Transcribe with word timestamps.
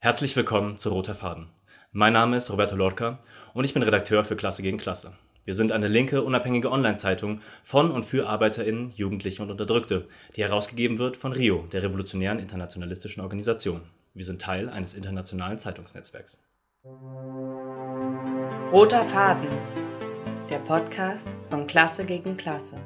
Herzlich 0.00 0.36
willkommen 0.36 0.78
zu 0.78 0.90
Roter 0.90 1.16
Faden. 1.16 1.48
Mein 1.90 2.12
Name 2.12 2.36
ist 2.36 2.52
Roberto 2.52 2.76
Lorca 2.76 3.18
und 3.52 3.64
ich 3.64 3.74
bin 3.74 3.82
Redakteur 3.82 4.22
für 4.22 4.36
Klasse 4.36 4.62
gegen 4.62 4.78
Klasse. 4.78 5.14
Wir 5.44 5.54
sind 5.54 5.72
eine 5.72 5.88
linke, 5.88 6.22
unabhängige 6.22 6.70
Online-Zeitung 6.70 7.40
von 7.64 7.90
und 7.90 8.06
für 8.06 8.28
ArbeiterInnen, 8.28 8.92
Jugendliche 8.94 9.42
und 9.42 9.50
Unterdrückte, 9.50 10.06
die 10.36 10.44
herausgegeben 10.44 11.00
wird 11.00 11.16
von 11.16 11.32
RIO, 11.32 11.66
der 11.72 11.82
Revolutionären 11.82 12.38
Internationalistischen 12.38 13.24
Organisation. 13.24 13.80
Wir 14.14 14.24
sind 14.24 14.40
Teil 14.40 14.68
eines 14.68 14.94
internationalen 14.94 15.58
Zeitungsnetzwerks. 15.58 16.40
Roter 18.70 19.04
Faden, 19.04 19.48
der 20.48 20.60
Podcast 20.60 21.36
von 21.50 21.66
Klasse 21.66 22.04
gegen 22.04 22.36
Klasse. 22.36 22.80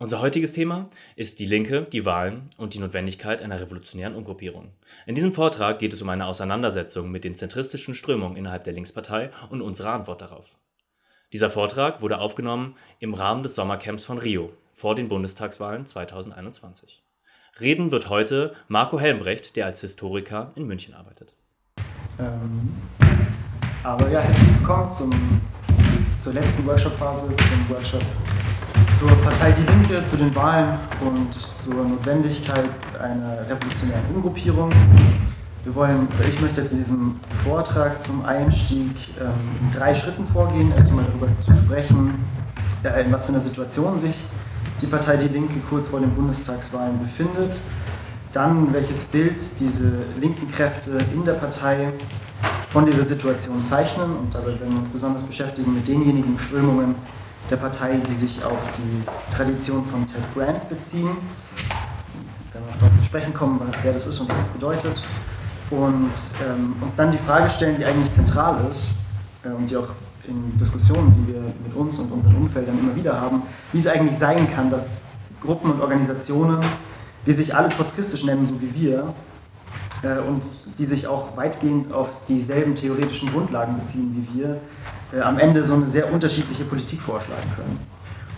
Unser 0.00 0.20
heutiges 0.20 0.52
Thema 0.52 0.88
ist 1.16 1.40
die 1.40 1.46
Linke, 1.46 1.82
die 1.82 2.04
Wahlen 2.04 2.50
und 2.56 2.74
die 2.74 2.78
Notwendigkeit 2.78 3.42
einer 3.42 3.60
revolutionären 3.60 4.14
Umgruppierung. 4.14 4.70
In 5.06 5.16
diesem 5.16 5.32
Vortrag 5.32 5.80
geht 5.80 5.92
es 5.92 6.00
um 6.00 6.08
eine 6.08 6.26
Auseinandersetzung 6.26 7.10
mit 7.10 7.24
den 7.24 7.34
zentristischen 7.34 7.96
Strömungen 7.96 8.36
innerhalb 8.36 8.62
der 8.62 8.74
Linkspartei 8.74 9.30
und 9.50 9.60
unsere 9.60 9.90
Antwort 9.90 10.22
darauf. 10.22 10.56
Dieser 11.32 11.50
Vortrag 11.50 12.00
wurde 12.00 12.18
aufgenommen 12.18 12.76
im 13.00 13.12
Rahmen 13.12 13.42
des 13.42 13.56
Sommercamps 13.56 14.04
von 14.04 14.18
Rio 14.18 14.52
vor 14.72 14.94
den 14.94 15.08
Bundestagswahlen 15.08 15.84
2021. 15.84 17.02
Reden 17.58 17.90
wird 17.90 18.08
heute 18.08 18.54
Marco 18.68 19.00
Helmbrecht, 19.00 19.56
der 19.56 19.66
als 19.66 19.80
Historiker 19.80 20.52
in 20.54 20.68
München 20.68 20.94
arbeitet. 20.94 21.34
Ähm, 22.20 22.72
aber 23.82 24.08
ja, 24.10 24.20
herzlich 24.20 24.58
willkommen 24.60 24.90
zum, 24.92 25.40
zur 26.20 26.34
letzten 26.34 26.64
Workshop-Phase, 26.68 27.34
zum 27.36 27.68
Workshop 27.68 28.02
zur 28.98 29.10
Partei 29.18 29.52
Die 29.52 29.62
Linke, 29.62 30.04
zu 30.04 30.16
den 30.16 30.34
Wahlen 30.34 30.76
und 31.00 31.32
zur 31.32 31.84
Notwendigkeit 31.84 32.64
einer 33.00 33.38
revolutionären 33.48 34.02
Umgruppierung. 34.12 34.72
Wir 35.62 35.74
wollen, 35.76 36.08
ich 36.28 36.40
möchte 36.40 36.60
jetzt 36.62 36.72
in 36.72 36.78
diesem 36.78 37.20
Vortrag 37.44 38.00
zum 38.00 38.24
Einstieg 38.24 38.90
ähm, 39.20 39.30
in 39.62 39.70
drei 39.70 39.94
Schritten 39.94 40.26
vorgehen. 40.26 40.72
Erst 40.74 40.90
einmal 40.90 41.04
darüber 41.04 41.28
zu 41.42 41.54
sprechen, 41.54 42.24
äh, 42.82 43.04
in 43.04 43.12
was 43.12 43.26
für 43.26 43.32
einer 43.32 43.40
Situation 43.40 44.00
sich 44.00 44.16
die 44.80 44.86
Partei 44.86 45.16
Die 45.16 45.28
Linke 45.28 45.60
kurz 45.70 45.86
vor 45.86 46.00
den 46.00 46.10
Bundestagswahlen 46.10 46.98
befindet. 46.98 47.60
Dann, 48.32 48.72
welches 48.72 49.04
Bild 49.04 49.38
diese 49.60 49.92
linken 50.20 50.50
Kräfte 50.50 50.98
in 51.14 51.24
der 51.24 51.34
Partei 51.34 51.92
von 52.70 52.84
dieser 52.84 53.04
Situation 53.04 53.62
zeichnen. 53.62 54.16
Und 54.16 54.34
dabei 54.34 54.58
werden 54.58 54.72
wir 54.72 54.80
uns 54.80 54.88
besonders 54.88 55.22
beschäftigen 55.22 55.72
mit 55.72 55.86
denjenigen 55.86 56.36
Strömungen, 56.36 56.96
der 57.50 57.56
Partei, 57.56 57.96
die 57.96 58.14
sich 58.14 58.44
auf 58.44 58.58
die 58.76 59.34
Tradition 59.34 59.84
von 59.86 60.06
Ted 60.06 60.22
Grant 60.34 60.68
beziehen. 60.68 61.10
Wenn 62.52 62.62
wir 62.62 62.72
darauf 62.80 62.98
zu 62.98 63.04
sprechen 63.04 63.34
kommen, 63.34 63.60
wer 63.82 63.92
das 63.92 64.06
ist 64.06 64.20
und 64.20 64.30
was 64.30 64.40
es 64.40 64.48
bedeutet. 64.48 65.02
Und 65.70 66.12
ähm, 66.46 66.74
uns 66.80 66.96
dann 66.96 67.12
die 67.12 67.18
Frage 67.18 67.50
stellen, 67.50 67.76
die 67.76 67.84
eigentlich 67.84 68.10
zentral 68.10 68.66
ist 68.70 68.88
äh, 69.44 69.48
und 69.48 69.68
die 69.68 69.76
auch 69.76 69.88
in 70.26 70.56
Diskussionen, 70.58 71.14
die 71.14 71.32
wir 71.32 71.40
mit 71.40 71.74
uns 71.74 71.98
und 71.98 72.12
unseren 72.12 72.36
Umfeldern 72.36 72.78
immer 72.78 72.94
wieder 72.94 73.20
haben, 73.20 73.42
wie 73.72 73.78
es 73.78 73.86
eigentlich 73.86 74.16
sein 74.16 74.50
kann, 74.54 74.70
dass 74.70 75.02
Gruppen 75.42 75.72
und 75.72 75.80
Organisationen, 75.80 76.60
die 77.26 77.32
sich 77.32 77.54
alle 77.54 77.68
trotzkistisch 77.68 78.24
nennen, 78.24 78.44
so 78.46 78.60
wie 78.60 78.74
wir, 78.74 79.14
äh, 80.02 80.18
und 80.20 80.44
die 80.78 80.84
sich 80.84 81.06
auch 81.06 81.36
weitgehend 81.36 81.92
auf 81.92 82.08
dieselben 82.28 82.74
theoretischen 82.74 83.30
Grundlagen 83.32 83.76
beziehen 83.76 84.14
wie 84.14 84.38
wir, 84.38 84.60
äh, 85.12 85.20
am 85.20 85.38
Ende 85.38 85.64
so 85.64 85.74
eine 85.74 85.88
sehr 85.88 86.12
unterschiedliche 86.12 86.64
Politik 86.64 87.00
vorschlagen 87.00 87.50
können. 87.56 87.78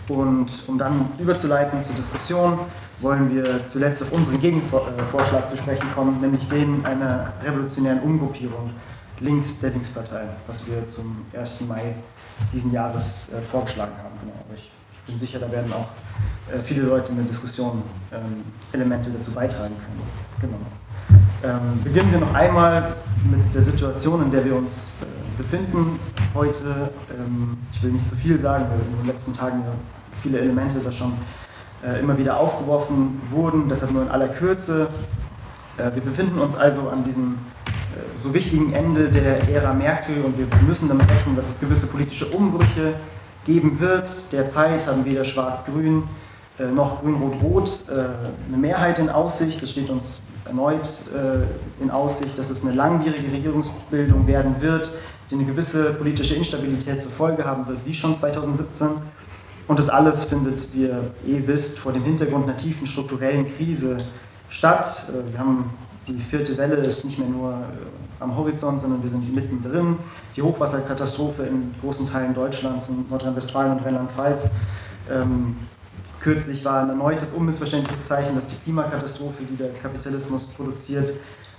Und 0.07 0.63
um 0.67 0.77
dann 0.77 1.09
überzuleiten 1.19 1.81
zur 1.83 1.95
Diskussion, 1.95 2.59
wollen 2.99 3.33
wir 3.33 3.65
zuletzt 3.65 4.01
auf 4.03 4.11
unseren 4.11 4.39
Gegenvorschlag 4.41 5.49
zu 5.49 5.57
sprechen 5.57 5.87
kommen, 5.95 6.19
nämlich 6.21 6.47
den 6.47 6.85
einer 6.85 7.33
revolutionären 7.43 8.01
Umgruppierung 8.01 8.71
links 9.19 9.59
der 9.59 9.71
Linkspartei, 9.71 10.23
was 10.47 10.67
wir 10.67 10.85
zum 10.87 11.25
1. 11.37 11.61
Mai 11.61 11.95
diesen 12.51 12.71
Jahres 12.71 13.31
äh, 13.33 13.41
vorgeschlagen 13.41 13.93
haben. 13.97 14.15
Genau. 14.19 14.33
Ich 14.55 14.71
bin 15.05 15.17
sicher, 15.17 15.39
da 15.39 15.51
werden 15.51 15.71
auch 15.73 15.87
äh, 16.53 16.61
viele 16.61 16.83
Leute 16.83 17.11
in 17.11 17.17
der 17.19 17.27
Diskussion 17.27 17.83
ähm, 18.11 18.43
Elemente 18.71 19.09
dazu 19.11 19.31
beitragen 19.31 19.75
können. 19.75 20.01
Genau. 20.41 20.57
Ähm, 21.43 21.83
beginnen 21.83 22.11
wir 22.11 22.19
noch 22.19 22.33
einmal 22.33 22.93
mit 23.29 23.53
der 23.53 23.61
Situation, 23.61 24.23
in 24.23 24.31
der 24.31 24.43
wir 24.45 24.55
uns 24.55 24.93
äh, 25.01 25.05
befinden 25.41 25.99
heute. 26.35 26.91
Ähm, 27.09 27.57
ich 27.73 27.81
will 27.81 27.91
nicht 27.91 28.05
zu 28.05 28.15
viel 28.15 28.37
sagen, 28.37 28.65
weil 28.69 28.79
in 28.79 28.97
den 28.97 29.07
letzten 29.07 29.33
Tagen 29.33 29.61
ja 29.61 29.73
viele 30.21 30.39
Elemente 30.39 30.79
da 30.79 30.91
schon 30.91 31.13
äh, 31.83 31.99
immer 31.99 32.17
wieder 32.17 32.37
aufgeworfen 32.37 33.21
wurden, 33.31 33.67
deshalb 33.67 33.91
nur 33.91 34.03
in 34.03 34.09
aller 34.09 34.27
Kürze. 34.27 34.87
Äh, 35.77 35.95
wir 35.95 36.03
befinden 36.03 36.39
uns 36.39 36.55
also 36.55 36.89
an 36.89 37.03
diesem 37.03 37.33
äh, 37.33 38.19
so 38.19 38.33
wichtigen 38.33 38.73
Ende 38.73 39.09
der 39.09 39.49
Ära 39.49 39.73
Merkel 39.73 40.21
und 40.23 40.37
wir 40.37 40.47
müssen 40.67 40.87
damit 40.87 41.09
rechnen, 41.09 41.35
dass 41.35 41.49
es 41.49 41.59
gewisse 41.59 41.87
politische 41.87 42.27
Umbrüche 42.27 42.93
geben 43.45 43.79
wird. 43.79 44.31
Derzeit 44.31 44.85
haben 44.85 45.05
weder 45.05 45.25
Schwarz-Grün 45.25 46.03
äh, 46.59 46.65
noch 46.65 47.01
Grün-Rot-Rot 47.01 47.79
äh, 47.89 47.93
eine 48.47 48.57
Mehrheit 48.57 48.99
in 48.99 49.09
Aussicht. 49.09 49.63
Es 49.63 49.71
steht 49.71 49.89
uns 49.89 50.21
erneut 50.45 50.87
äh, 51.15 51.83
in 51.83 51.91
Aussicht, 51.91 52.37
dass 52.37 52.49
es 52.49 52.63
eine 52.63 52.75
langwierige 52.75 53.31
Regierungsbildung 53.31 54.27
werden 54.27 54.55
wird, 54.59 54.91
die 55.31 55.35
eine 55.35 55.45
gewisse 55.45 55.93
politische 55.93 56.35
Instabilität 56.35 57.01
zur 57.01 57.11
Folge 57.11 57.45
haben 57.45 57.65
wird, 57.65 57.79
wie 57.85 57.93
schon 57.93 58.13
2017. 58.13 58.89
Und 59.67 59.79
das 59.79 59.87
alles 59.87 60.25
findet, 60.25 60.67
wie 60.73 60.83
ihr 60.83 61.11
eh 61.25 61.47
wisst, 61.47 61.79
vor 61.79 61.93
dem 61.93 62.03
Hintergrund 62.03 62.43
einer 62.43 62.57
tiefen 62.57 62.85
strukturellen 62.85 63.47
Krise 63.47 63.97
statt. 64.49 65.05
Äh, 65.09 65.31
wir 65.31 65.39
haben 65.39 65.71
die 66.07 66.19
vierte 66.19 66.57
Welle 66.57 66.75
ist 66.77 67.05
nicht 67.05 67.17
mehr 67.17 67.27
nur 67.27 67.51
äh, 67.51 67.55
am 68.19 68.35
Horizont, 68.35 68.79
sondern 68.79 69.01
wir 69.01 69.09
sind 69.09 69.33
mittendrin. 69.33 69.97
Die 70.35 70.41
Hochwasserkatastrophe 70.41 71.43
in 71.43 71.73
großen 71.79 72.05
Teilen 72.05 72.33
Deutschlands, 72.33 72.89
in 72.89 73.05
Nordrhein-Westfalen 73.09 73.77
und 73.77 73.85
Rheinland-Pfalz. 73.85 74.51
Ähm, 75.09 75.55
kürzlich 76.19 76.65
war 76.65 76.81
ein 76.81 76.89
erneutes 76.89 77.31
unmissverständliches 77.31 78.05
Zeichen, 78.05 78.35
dass 78.35 78.47
die 78.47 78.55
Klimakatastrophe, 78.55 79.43
die 79.49 79.55
der 79.55 79.69
Kapitalismus 79.75 80.47
produziert, 80.47 81.13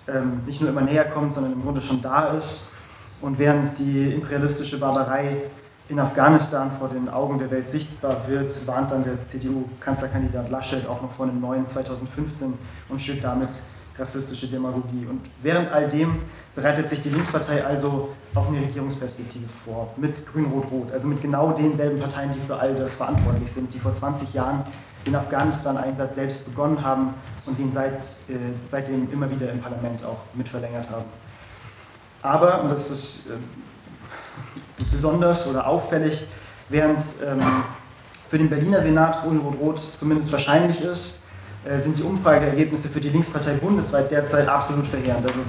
ähm, 0.08 0.42
nicht 0.44 0.60
nur 0.60 0.70
immer 0.70 0.82
näher 0.82 1.04
kommt, 1.04 1.32
sondern 1.32 1.52
im 1.52 1.62
Grunde 1.62 1.80
schon 1.80 2.02
da 2.02 2.34
ist. 2.36 2.64
Und 3.22 3.38
während 3.38 3.78
die 3.78 4.12
imperialistische 4.12 4.78
Barbarei 4.78 5.36
in 5.88 5.98
Afghanistan 5.98 6.70
vor 6.70 6.88
den 6.88 7.08
Augen 7.08 7.38
der 7.38 7.50
Welt 7.50 7.68
sichtbar 7.68 8.16
wird, 8.26 8.66
warnt 8.66 8.90
dann 8.90 9.04
der 9.04 9.24
CDU-Kanzlerkandidat 9.24 10.50
Laschet 10.50 10.86
auch 10.88 11.00
noch 11.00 11.12
vor 11.12 11.26
einem 11.26 11.40
neuen 11.40 11.64
2015 11.64 12.52
und 12.88 13.00
schürt 13.00 13.22
damit 13.22 13.50
rassistische 13.96 14.48
Demagogie. 14.48 15.06
Und 15.08 15.20
während 15.42 15.70
all 15.70 15.88
dem 15.88 16.18
bereitet 16.54 16.88
sich 16.88 17.02
die 17.02 17.10
Linkspartei 17.10 17.64
also 17.64 18.14
auf 18.34 18.48
eine 18.48 18.58
Regierungsperspektive 18.58 19.44
vor, 19.64 19.92
mit 19.96 20.26
Grün-Rot-Rot, 20.26 20.92
also 20.92 21.06
mit 21.08 21.20
genau 21.20 21.52
denselben 21.52 22.00
Parteien, 22.00 22.32
die 22.32 22.40
für 22.40 22.56
all 22.56 22.74
das 22.74 22.94
verantwortlich 22.94 23.52
sind, 23.52 23.72
die 23.72 23.78
vor 23.78 23.92
20 23.92 24.34
Jahren 24.34 24.64
den 25.06 25.14
Afghanistan-Einsatz 25.14 26.14
selbst 26.14 26.44
begonnen 26.44 26.82
haben 26.82 27.14
und 27.46 27.58
den 27.58 27.70
seit, 27.70 28.06
äh, 28.28 28.34
seitdem 28.64 29.12
immer 29.12 29.30
wieder 29.30 29.50
im 29.50 29.60
Parlament 29.60 30.04
auch 30.04 30.18
mitverlängert 30.34 30.90
haben. 30.90 31.04
Aber, 32.22 32.62
und 32.62 32.70
das 32.70 32.90
ist 32.90 33.26
äh, 33.26 33.32
besonders 34.90 35.46
oder 35.46 35.66
auffällig, 35.66 36.24
während 36.68 37.02
ähm, 37.24 37.42
für 38.30 38.38
den 38.38 38.48
Berliner 38.48 38.80
Senat 38.80 39.22
Grün-Rot-Rot 39.22 39.80
zumindest 39.94 40.32
wahrscheinlich 40.32 40.80
ist, 40.80 41.18
äh, 41.64 41.78
sind 41.78 41.98
die 41.98 42.02
Umfrageergebnisse 42.02 42.88
für 42.88 43.00
die 43.00 43.10
Linkspartei 43.10 43.54
bundesweit 43.54 44.10
derzeit 44.10 44.48
absolut 44.48 44.86
verheerend. 44.86 45.26
Also 45.26 45.40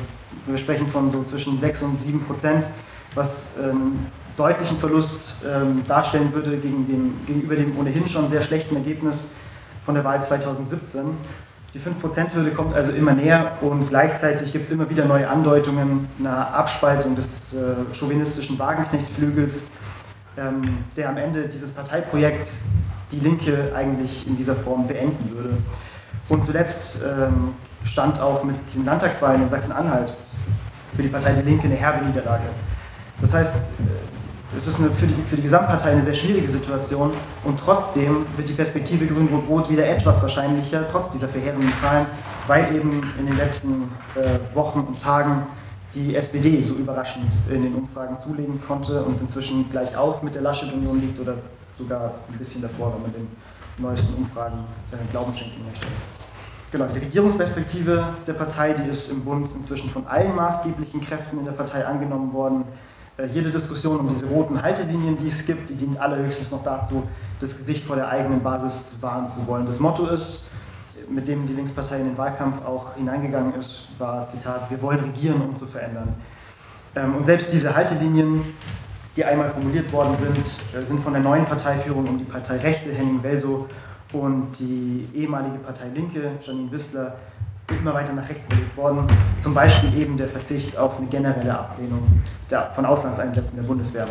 wir 0.47 0.57
sprechen 0.57 0.87
von 0.87 1.09
so 1.09 1.23
zwischen 1.23 1.57
6 1.57 1.83
und 1.83 1.97
7 1.97 2.25
Prozent, 2.25 2.67
was 3.15 3.51
einen 3.57 4.11
deutlichen 4.35 4.77
Verlust 4.77 5.43
ähm, 5.47 5.83
darstellen 5.87 6.33
würde 6.33 6.57
gegen 6.57 6.87
den, 6.87 7.25
gegenüber 7.25 7.55
dem 7.55 7.77
ohnehin 7.77 8.07
schon 8.07 8.27
sehr 8.27 8.41
schlechten 8.41 8.75
Ergebnis 8.75 9.29
von 9.85 9.95
der 9.95 10.03
Wahl 10.03 10.21
2017. 10.21 11.05
Die 11.73 11.79
5%-Hürde 11.79 12.51
kommt 12.51 12.75
also 12.75 12.91
immer 12.91 13.13
näher 13.13 13.57
und 13.61 13.89
gleichzeitig 13.89 14.51
gibt 14.51 14.65
es 14.65 14.71
immer 14.71 14.89
wieder 14.91 15.05
neue 15.05 15.27
Andeutungen 15.27 16.07
einer 16.19 16.53
Abspaltung 16.53 17.15
des 17.15 17.53
äh, 17.53 17.93
chauvinistischen 17.93 18.59
Wagenknechtflügels, 18.59 19.71
ähm, 20.37 20.77
der 20.95 21.09
am 21.09 21.17
Ende 21.17 21.47
dieses 21.47 21.71
Parteiprojekt 21.71 22.47
die 23.11 23.19
Linke 23.19 23.71
eigentlich 23.75 24.27
in 24.27 24.35
dieser 24.35 24.55
Form 24.55 24.87
beenden 24.87 25.31
würde. 25.35 25.57
Und 26.29 26.45
zuletzt 26.45 27.01
ähm, 27.03 27.53
stand 27.83 28.19
auch 28.19 28.43
mit 28.43 28.55
den 28.75 28.85
Landtagswahlen 28.85 29.41
in 29.41 29.49
Sachsen-Anhalt 29.49 30.13
für 30.95 31.01
die 31.01 31.09
Partei 31.09 31.33
Die 31.33 31.41
Linke 31.41 31.65
eine 31.65 31.75
herbe 31.75 32.05
Niederlage. 32.05 32.43
Das 33.19 33.33
heißt, 33.33 33.71
es 34.55 34.67
ist 34.67 34.79
eine, 34.79 34.89
für, 34.91 35.07
die, 35.07 35.21
für 35.23 35.35
die 35.35 35.41
Gesamtpartei 35.41 35.91
eine 35.91 36.01
sehr 36.01 36.13
schwierige 36.13 36.49
Situation 36.49 37.13
und 37.43 37.59
trotzdem 37.59 38.25
wird 38.37 38.49
die 38.49 38.53
Perspektive 38.53 39.05
Grün-Rot-Rot 39.07 39.69
wieder 39.69 39.87
etwas 39.87 40.21
wahrscheinlicher, 40.21 40.87
trotz 40.91 41.09
dieser 41.09 41.27
verheerenden 41.27 41.73
Zahlen, 41.75 42.05
weil 42.47 42.75
eben 42.75 43.03
in 43.19 43.25
den 43.25 43.35
letzten 43.35 43.89
äh, 44.15 44.55
Wochen 44.55 44.81
und 44.81 45.01
Tagen 45.01 45.43
die 45.93 46.15
SPD 46.15 46.61
so 46.61 46.73
überraschend 46.75 47.37
in 47.51 47.63
den 47.63 47.75
Umfragen 47.75 48.17
zulegen 48.17 48.59
konnte 48.67 49.03
und 49.03 49.21
inzwischen 49.21 49.69
gleich 49.69 49.95
auf 49.95 50.23
mit 50.23 50.35
der 50.35 50.41
Laschet-Union 50.41 51.01
liegt 51.01 51.19
oder 51.19 51.35
sogar 51.77 52.13
ein 52.29 52.37
bisschen 52.37 52.61
davor, 52.61 52.93
wenn 52.93 53.01
man 53.03 53.13
den 53.13 53.27
neuesten 53.77 54.13
Umfragen 54.15 54.59
äh, 54.91 55.11
Glauben 55.11 55.33
schenken 55.33 55.63
möchte. 55.65 55.87
genau, 56.71 56.85
die 56.93 56.99
Regierungsperspektive 56.99 58.07
der 58.27 58.33
Partei, 58.33 58.73
die 58.73 58.89
ist 58.89 59.11
im 59.11 59.23
Bund 59.23 59.49
inzwischen 59.55 59.89
von 59.89 60.05
allen 60.07 60.35
maßgeblichen 60.35 61.01
Kräften 61.01 61.39
in 61.39 61.45
der 61.45 61.53
Partei 61.53 61.85
angenommen 61.85 62.33
worden. 62.33 62.65
Äh, 63.17 63.27
jede 63.27 63.51
Diskussion 63.51 63.99
um 63.99 64.09
diese 64.09 64.25
roten 64.25 64.61
Haltelinien, 64.61 65.15
die 65.17 65.27
es 65.27 65.45
gibt, 65.45 65.69
die 65.69 65.75
dient 65.75 65.99
allerhöchstens 65.99 66.51
noch 66.51 66.63
dazu, 66.63 67.07
das 67.39 67.57
Gesicht 67.57 67.85
vor 67.85 67.95
der 67.95 68.09
eigenen 68.09 68.41
Basis 68.41 68.97
wahren 69.01 69.27
zu 69.27 69.45
wollen. 69.45 69.65
Das 69.65 69.79
Motto 69.79 70.07
ist, 70.07 70.45
mit 71.09 71.27
dem 71.27 71.45
die 71.45 71.53
Linkspartei 71.53 71.99
in 71.99 72.05
den 72.05 72.17
Wahlkampf 72.17 72.65
auch 72.65 72.95
hineingegangen 72.95 73.53
ist, 73.55 73.89
war, 73.99 74.25
Zitat, 74.25 74.69
wir 74.71 74.81
wollen 74.81 74.99
regieren, 74.99 75.41
um 75.41 75.55
zu 75.55 75.67
verändern. 75.67 76.15
Ähm, 76.95 77.15
und 77.15 77.23
selbst 77.23 77.53
diese 77.53 77.75
Haltelinien, 77.75 78.41
die 79.15 79.23
einmal 79.23 79.49
formuliert 79.51 79.91
worden 79.93 80.15
sind, 80.15 80.37
äh, 80.75 80.83
sind 80.83 80.99
von 80.99 81.13
der 81.13 81.21
neuen 81.21 81.45
Parteiführung 81.45 82.07
um 82.07 82.17
die 82.17 82.23
Partei 82.23 82.57
Rechte, 82.57 82.91
Henning 82.93 83.21
Welso 83.21 83.67
und 84.11 84.57
die 84.59 85.07
ehemalige 85.13 85.59
Partei 85.59 85.89
Linke, 85.89 86.31
Janine 86.41 86.71
Wissler, 86.71 87.15
immer 87.69 87.93
weiter 87.93 88.13
nach 88.13 88.27
rechts 88.27 88.47
verlegt 88.47 88.75
worden. 88.75 89.07
Zum 89.39 89.53
Beispiel 89.53 89.95
eben 89.97 90.17
der 90.17 90.27
Verzicht 90.27 90.77
auf 90.77 90.97
eine 90.97 91.07
generelle 91.07 91.57
Ablehnung 91.57 92.21
der, 92.49 92.71
von 92.71 92.85
Auslandseinsätzen 92.85 93.57
der 93.57 93.63
Bundeswehr. 93.63 94.07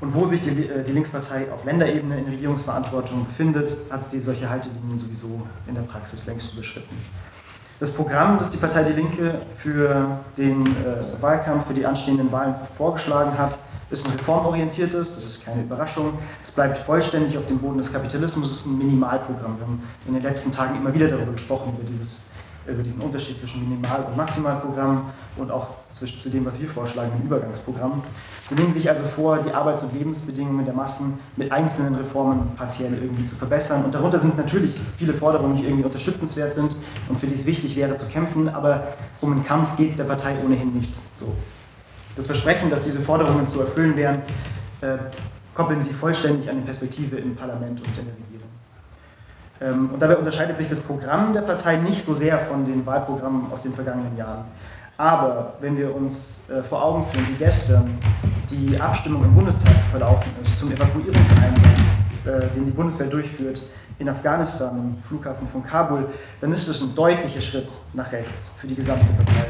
Und 0.00 0.14
wo 0.14 0.26
sich 0.26 0.42
die, 0.42 0.66
äh, 0.68 0.82
die, 0.82 0.92
Linkspartei 0.92 1.46
auf 1.52 1.64
Länderebene 1.64 2.18
in 2.18 2.26
Regierungsverantwortung 2.26 3.24
befindet, 3.24 3.76
hat 3.90 4.06
sie 4.06 4.20
solche 4.20 4.48
Haltelinien 4.48 4.98
sowieso 4.98 5.46
in 5.66 5.74
der 5.74 5.82
Praxis 5.82 6.26
längst 6.26 6.52
überschritten. 6.52 6.94
Das 7.78 7.90
Programm, 7.90 8.38
das 8.38 8.52
die 8.52 8.56
Partei 8.56 8.84
Die 8.84 8.92
Linke 8.92 9.42
für 9.56 10.20
den 10.38 10.62
äh, 10.66 11.22
Wahlkampf, 11.22 11.66
für 11.66 11.74
die 11.74 11.84
anstehenden 11.84 12.32
Wahlen 12.32 12.54
vorgeschlagen 12.76 13.36
hat, 13.38 13.58
ist 13.90 14.06
ein 14.06 14.12
reformorientiertes, 14.12 15.14
das 15.14 15.24
ist 15.24 15.44
keine 15.44 15.62
Überraschung. 15.62 16.18
Es 16.42 16.50
bleibt 16.50 16.76
vollständig 16.78 17.38
auf 17.38 17.46
dem 17.46 17.58
Boden 17.58 17.78
des 17.78 17.92
Kapitalismus, 17.92 18.50
es 18.50 18.56
ist 18.60 18.66
ein 18.66 18.78
Minimalprogramm. 18.78 19.56
Wir 19.58 19.66
haben 19.66 19.82
in 20.06 20.14
den 20.14 20.22
letzten 20.22 20.52
Tagen 20.52 20.76
immer 20.76 20.92
wieder 20.92 21.08
darüber 21.08 21.32
gesprochen, 21.32 21.74
über 21.78 21.88
dieses 21.88 22.25
über 22.68 22.82
diesen 22.82 23.00
Unterschied 23.00 23.38
zwischen 23.38 23.68
Minimal- 23.68 24.04
und 24.04 24.16
Maximalprogramm 24.16 25.10
und 25.36 25.50
auch 25.50 25.68
zu 25.90 26.28
dem, 26.28 26.44
was 26.44 26.60
wir 26.60 26.68
vorschlagen, 26.68 27.12
im 27.20 27.26
Übergangsprogramm. 27.26 28.02
Sie 28.48 28.54
nehmen 28.54 28.70
sich 28.70 28.88
also 28.88 29.04
vor, 29.04 29.38
die 29.38 29.52
Arbeits- 29.52 29.82
und 29.82 29.92
Lebensbedingungen 29.92 30.64
der 30.64 30.74
Massen 30.74 31.18
mit 31.36 31.52
einzelnen 31.52 31.94
Reformen 31.94 32.54
partiell 32.56 32.94
irgendwie 32.94 33.24
zu 33.24 33.36
verbessern. 33.36 33.84
Und 33.84 33.94
darunter 33.94 34.18
sind 34.18 34.36
natürlich 34.36 34.78
viele 34.98 35.14
Forderungen, 35.14 35.56
die 35.56 35.64
irgendwie 35.64 35.84
unterstützenswert 35.84 36.52
sind 36.52 36.76
und 37.08 37.18
für 37.18 37.26
die 37.26 37.34
es 37.34 37.46
wichtig 37.46 37.76
wäre 37.76 37.94
zu 37.94 38.06
kämpfen, 38.06 38.48
aber 38.48 38.88
um 39.20 39.32
einen 39.32 39.44
Kampf 39.44 39.76
geht 39.76 39.90
es 39.90 39.96
der 39.96 40.04
Partei 40.04 40.36
ohnehin 40.44 40.72
nicht. 40.72 40.94
So. 41.16 41.34
Das 42.16 42.26
Versprechen, 42.26 42.70
dass 42.70 42.82
diese 42.82 43.00
Forderungen 43.00 43.46
zu 43.46 43.60
erfüllen 43.60 43.96
wären, 43.96 44.22
äh, 44.80 44.96
koppeln 45.54 45.80
sie 45.80 45.90
vollständig 45.90 46.48
an 46.48 46.56
die 46.56 46.64
Perspektive 46.64 47.16
im 47.16 47.34
Parlament 47.34 47.80
und 47.80 47.88
in 47.98 48.04
der 48.04 48.14
Regierung. 48.14 48.35
Ähm, 49.60 49.90
und 49.92 50.00
dabei 50.00 50.16
unterscheidet 50.16 50.56
sich 50.56 50.68
das 50.68 50.80
Programm 50.80 51.32
der 51.32 51.42
Partei 51.42 51.76
nicht 51.76 52.02
so 52.04 52.14
sehr 52.14 52.38
von 52.38 52.64
den 52.64 52.84
Wahlprogrammen 52.84 53.50
aus 53.52 53.62
den 53.62 53.72
vergangenen 53.72 54.16
Jahren. 54.16 54.44
Aber 54.98 55.54
wenn 55.60 55.76
wir 55.76 55.94
uns 55.94 56.40
äh, 56.48 56.62
vor 56.62 56.82
Augen 56.82 57.04
führen, 57.06 57.26
wie 57.28 57.34
gestern 57.34 57.98
die 58.50 58.80
Abstimmung 58.80 59.24
im 59.24 59.34
Bundestag 59.34 59.74
verlaufen 59.90 60.30
ist 60.42 60.58
zum 60.58 60.72
Evakuierungseinsatz, 60.72 61.96
äh, 62.24 62.54
den 62.54 62.64
die 62.64 62.70
Bundeswehr 62.70 63.08
durchführt 63.08 63.62
in 63.98 64.08
Afghanistan, 64.08 64.76
im 64.78 64.96
Flughafen 65.02 65.46
von 65.48 65.62
Kabul, 65.62 66.08
dann 66.40 66.52
ist 66.52 66.68
das 66.68 66.80
ein 66.80 66.94
deutlicher 66.94 67.40
Schritt 67.40 67.72
nach 67.92 68.10
rechts 68.12 68.50
für 68.58 68.66
die 68.66 68.74
gesamte 68.74 69.12
Partei. 69.12 69.46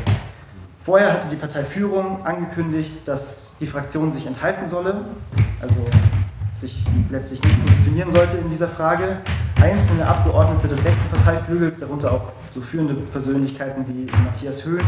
Vorher 0.84 1.12
hatte 1.12 1.28
die 1.28 1.36
Parteiführung 1.36 2.24
angekündigt, 2.24 3.06
dass 3.06 3.56
die 3.58 3.66
Fraktion 3.66 4.12
sich 4.12 4.26
enthalten 4.26 4.66
solle, 4.66 5.04
also 5.60 5.74
sich 6.58 6.84
letztlich 7.10 7.42
nicht 7.42 7.66
positionieren 7.66 8.10
sollte 8.10 8.36
in 8.38 8.50
dieser 8.50 8.68
Frage. 8.68 9.20
Einzelne 9.60 10.06
Abgeordnete 10.06 10.68
des 10.68 10.84
rechten 10.84 11.08
Parteiflügels, 11.10 11.80
darunter 11.80 12.12
auch 12.12 12.32
so 12.52 12.60
führende 12.60 12.94
Persönlichkeiten 12.94 13.84
wie 13.88 14.10
Matthias 14.24 14.64
Höhn, 14.64 14.84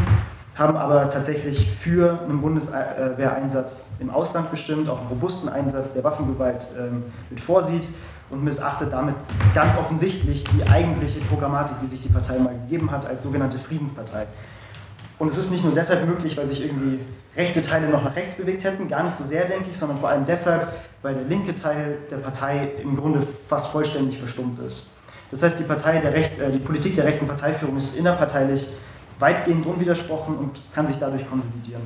haben 0.56 0.76
aber 0.76 1.08
tatsächlich 1.10 1.70
für 1.70 2.20
einen 2.22 2.40
Bundeswehreinsatz 2.40 3.90
im 4.00 4.10
Ausland 4.10 4.50
bestimmt, 4.50 4.88
auch 4.88 5.00
einen 5.00 5.08
robusten 5.08 5.48
Einsatz, 5.48 5.94
der 5.94 6.04
Waffengewalt 6.04 6.68
ähm, 6.78 7.04
mit 7.30 7.40
vorsieht 7.40 7.88
und 8.30 8.44
missachtet 8.44 8.92
damit 8.92 9.14
ganz 9.54 9.76
offensichtlich 9.76 10.44
die 10.44 10.66
eigentliche 10.68 11.20
Programmatik, 11.20 11.78
die 11.78 11.86
sich 11.86 12.00
die 12.00 12.08
Partei 12.08 12.38
mal 12.38 12.54
gegeben 12.54 12.90
hat, 12.90 13.06
als 13.06 13.22
sogenannte 13.22 13.58
Friedenspartei. 13.58 14.26
Und 15.18 15.28
es 15.28 15.36
ist 15.36 15.50
nicht 15.50 15.64
nur 15.64 15.74
deshalb 15.74 16.06
möglich, 16.06 16.36
weil 16.36 16.46
sich 16.46 16.64
irgendwie 16.64 17.00
rechte 17.36 17.60
Teile 17.62 17.88
noch 17.88 18.04
nach 18.04 18.14
rechts 18.14 18.34
bewegt 18.34 18.64
hätten, 18.64 18.88
gar 18.88 19.02
nicht 19.02 19.14
so 19.14 19.24
sehr, 19.24 19.44
denke 19.44 19.70
ich, 19.70 19.76
sondern 19.76 19.98
vor 19.98 20.08
allem 20.08 20.24
deshalb, 20.24 20.68
weil 21.02 21.14
der 21.14 21.24
linke 21.24 21.54
Teil 21.54 21.98
der 22.10 22.16
Partei 22.16 22.70
im 22.82 22.96
Grunde 22.96 23.20
fast 23.48 23.68
vollständig 23.68 24.18
verstummt 24.18 24.60
ist. 24.60 24.84
Das 25.30 25.42
heißt, 25.42 25.58
die, 25.58 25.64
Partei 25.64 25.98
der 25.98 26.14
Recht, 26.14 26.38
äh, 26.40 26.50
die 26.50 26.58
Politik 26.58 26.94
der 26.94 27.04
rechten 27.04 27.26
Parteiführung 27.26 27.76
ist 27.76 27.96
innerparteilich 27.96 28.66
weitgehend 29.18 29.66
unwidersprochen 29.66 30.36
und 30.36 30.60
kann 30.72 30.86
sich 30.86 30.98
dadurch 30.98 31.28
konsolidieren. 31.28 31.82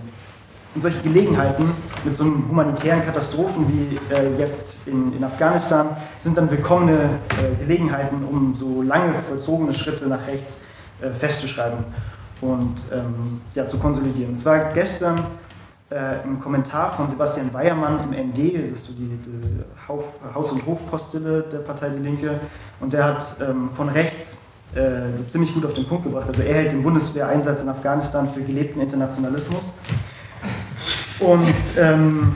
Und 0.75 0.81
solche 0.81 1.01
Gelegenheiten 1.01 1.71
mit 2.05 2.15
so 2.15 2.25
humanitären 2.25 3.05
Katastrophen 3.05 3.67
wie 3.69 4.15
äh, 4.15 4.39
jetzt 4.39 4.87
in, 4.87 5.13
in, 5.15 5.25
Afghanistan 5.25 5.97
sind 6.19 6.37
dann 6.37 6.51
willkommene 6.51 6.99
äh, 7.31 7.63
Gelegenheiten, 7.63 8.25
um 8.25 8.55
so 8.55 8.83
lange 8.83 9.13
vollzogene 9.15 9.75
Schritte 9.75 10.07
nach 10.09 10.27
rechts 10.27 10.65
äh, 11.03 11.11
festzuschreiben 11.11 11.85
und 12.43 12.75
ähm, 12.93 13.41
ja, 13.55 13.67
zu 13.67 13.79
konsolidieren. 13.79 14.35
Es 14.35 14.45
war 14.45 14.73
gestern 14.73 15.19
äh, 15.89 15.97
ein 16.25 16.41
Kommentar 16.41 16.93
von 16.93 17.09
Sebastian 17.09 17.53
Weiermann 17.55 18.01
im 18.05 18.29
ND, 18.31 18.55
das 18.55 18.81
ist 18.81 18.87
so 18.87 18.93
die, 18.93 19.17
die 19.25 19.63
Haus- 19.89 20.53
und 20.53 20.67
Hofpostille 20.67 21.43
der 21.43 21.59
Partei 21.59 21.89
Die 21.91 22.03
Linke, 22.03 22.41
und 22.81 22.93
der 22.93 23.05
hat 23.05 23.37
ähm, 23.41 23.71
von 23.71 23.89
rechts 23.89 24.49
äh, 24.75 25.13
das 25.17 25.33
ziemlich 25.33 25.55
gut 25.55 25.65
auf 25.65 25.75
den 25.75 25.87
Punkt 25.87 26.05
gebracht. 26.05 26.29
Also 26.29 26.43
er 26.43 26.55
hält 26.55 26.73
den 26.73 26.83
Bundeswehreinsatz 26.83 27.63
in 27.63 27.69
Afghanistan 27.69 28.29
für 28.33 28.43
gelebten 28.43 28.81
Internationalismus. 28.81 29.75
Und 31.21 31.55
ähm, 31.79 32.33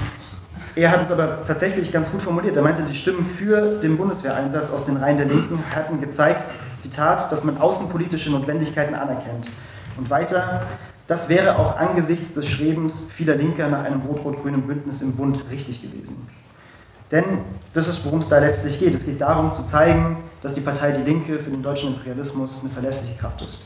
er 0.76 0.90
hat 0.90 1.02
es 1.02 1.10
aber 1.10 1.44
tatsächlich 1.44 1.90
ganz 1.90 2.12
gut 2.12 2.20
formuliert. 2.20 2.56
Er 2.56 2.62
meinte, 2.62 2.82
die 2.82 2.94
Stimmen 2.94 3.24
für 3.24 3.80
den 3.80 3.96
Bundeswehreinsatz 3.96 4.70
aus 4.70 4.84
den 4.84 4.98
Reihen 4.98 5.16
der 5.16 5.26
Linken 5.26 5.58
hatten 5.74 6.00
gezeigt, 6.00 6.42
Zitat, 6.76 7.32
dass 7.32 7.42
man 7.42 7.56
außenpolitische 7.56 8.30
Notwendigkeiten 8.30 8.94
anerkennt. 8.94 9.50
Und 9.96 10.10
weiter, 10.10 10.62
das 11.06 11.28
wäre 11.28 11.58
auch 11.58 11.76
angesichts 11.76 12.34
des 12.34 12.48
Schrebens 12.48 13.06
vieler 13.10 13.36
Linker 13.36 13.68
nach 13.68 13.84
einem 13.84 14.00
rot-rot-grünen 14.02 14.62
Bündnis 14.62 15.02
im 15.02 15.14
Bund 15.16 15.44
richtig 15.50 15.82
gewesen. 15.82 16.16
Denn 17.10 17.24
das 17.72 17.86
ist, 17.86 18.04
worum 18.04 18.18
es 18.18 18.28
da 18.28 18.38
letztlich 18.38 18.80
geht. 18.80 18.92
Es 18.92 19.06
geht 19.06 19.20
darum 19.20 19.52
zu 19.52 19.62
zeigen, 19.64 20.16
dass 20.42 20.54
die 20.54 20.60
Partei 20.60 20.90
Die 20.90 21.02
Linke 21.02 21.38
für 21.38 21.50
den 21.50 21.62
deutschen 21.62 21.94
Imperialismus 21.94 22.62
eine 22.62 22.70
verlässliche 22.70 23.16
Kraft 23.16 23.42
ist. 23.42 23.60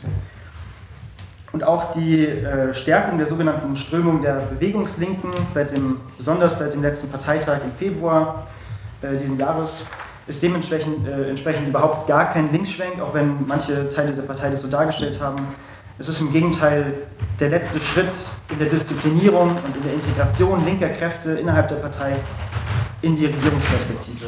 Und 1.51 1.63
auch 1.63 1.91
die 1.91 2.27
äh, 2.27 2.73
Stärkung 2.73 3.17
der 3.17 3.27
sogenannten 3.27 3.75
Strömung 3.75 4.21
der 4.21 4.35
Bewegungslinken, 4.35 5.31
seit 5.47 5.71
dem, 5.71 5.99
besonders 6.17 6.59
seit 6.59 6.73
dem 6.73 6.81
letzten 6.81 7.09
Parteitag 7.09 7.59
im 7.65 7.73
Februar 7.73 8.47
äh, 9.01 9.17
diesen 9.17 9.37
Jahres, 9.37 9.83
ist 10.27 10.41
dementsprechend 10.41 11.07
äh, 11.07 11.67
überhaupt 11.67 12.07
gar 12.07 12.31
kein 12.31 12.51
Linksschwenk, 12.51 13.01
auch 13.01 13.13
wenn 13.13 13.45
manche 13.47 13.89
Teile 13.89 14.13
der 14.13 14.21
Partei 14.21 14.49
das 14.49 14.61
so 14.61 14.69
dargestellt 14.69 15.19
haben. 15.19 15.45
Es 16.01 16.09
ist 16.09 16.19
im 16.19 16.31
Gegenteil 16.31 16.95
der 17.39 17.49
letzte 17.49 17.79
Schritt 17.79 18.11
in 18.51 18.57
der 18.57 18.67
Disziplinierung 18.67 19.49
und 19.51 19.75
in 19.77 19.83
der 19.83 19.93
Integration 19.93 20.65
linker 20.65 20.89
Kräfte 20.89 21.33
innerhalb 21.33 21.67
der 21.67 21.75
Partei 21.75 22.15
in 23.03 23.15
die 23.15 23.27
Regierungsperspektive. 23.27 24.25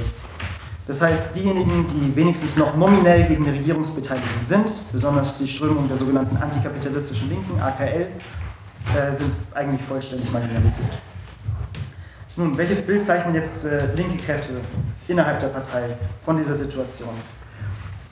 Das 0.86 1.01
heißt, 1.01 1.36
diejenigen, 1.36 1.88
die 1.88 2.15
wenigstens 2.15 2.58
noch 2.58 2.77
nominell 2.77 3.24
gegen 3.24 3.46
die 3.46 3.50
Regierungsbeteiligung 3.50 4.44
sind, 4.44 4.72
besonders 4.92 5.39
die 5.39 5.48
Strömung 5.48 5.88
der 5.88 5.98
sogenannten 5.98 6.38
antikapitalistischen 6.38 7.30
Linken, 7.30 7.60
AKL, 7.60 8.06
äh, 8.96 9.12
sind 9.12 9.32
eigentlich 9.56 9.82
vollständig 9.82 10.32
marginalisiert. 10.32 10.94
Nun, 12.36 12.56
welches 12.56 12.86
Bild 12.86 13.03
zeichnen 13.03 13.34
jetzt 13.34 13.65
äh, 13.65 13.88
linke 13.96 14.24
Kräfte 14.24 14.53
innerhalb 15.08 15.39
der 15.39 15.48
Partei 15.48 15.98
von 16.24 16.38
dieser 16.38 16.53
Situation? 16.53 17.15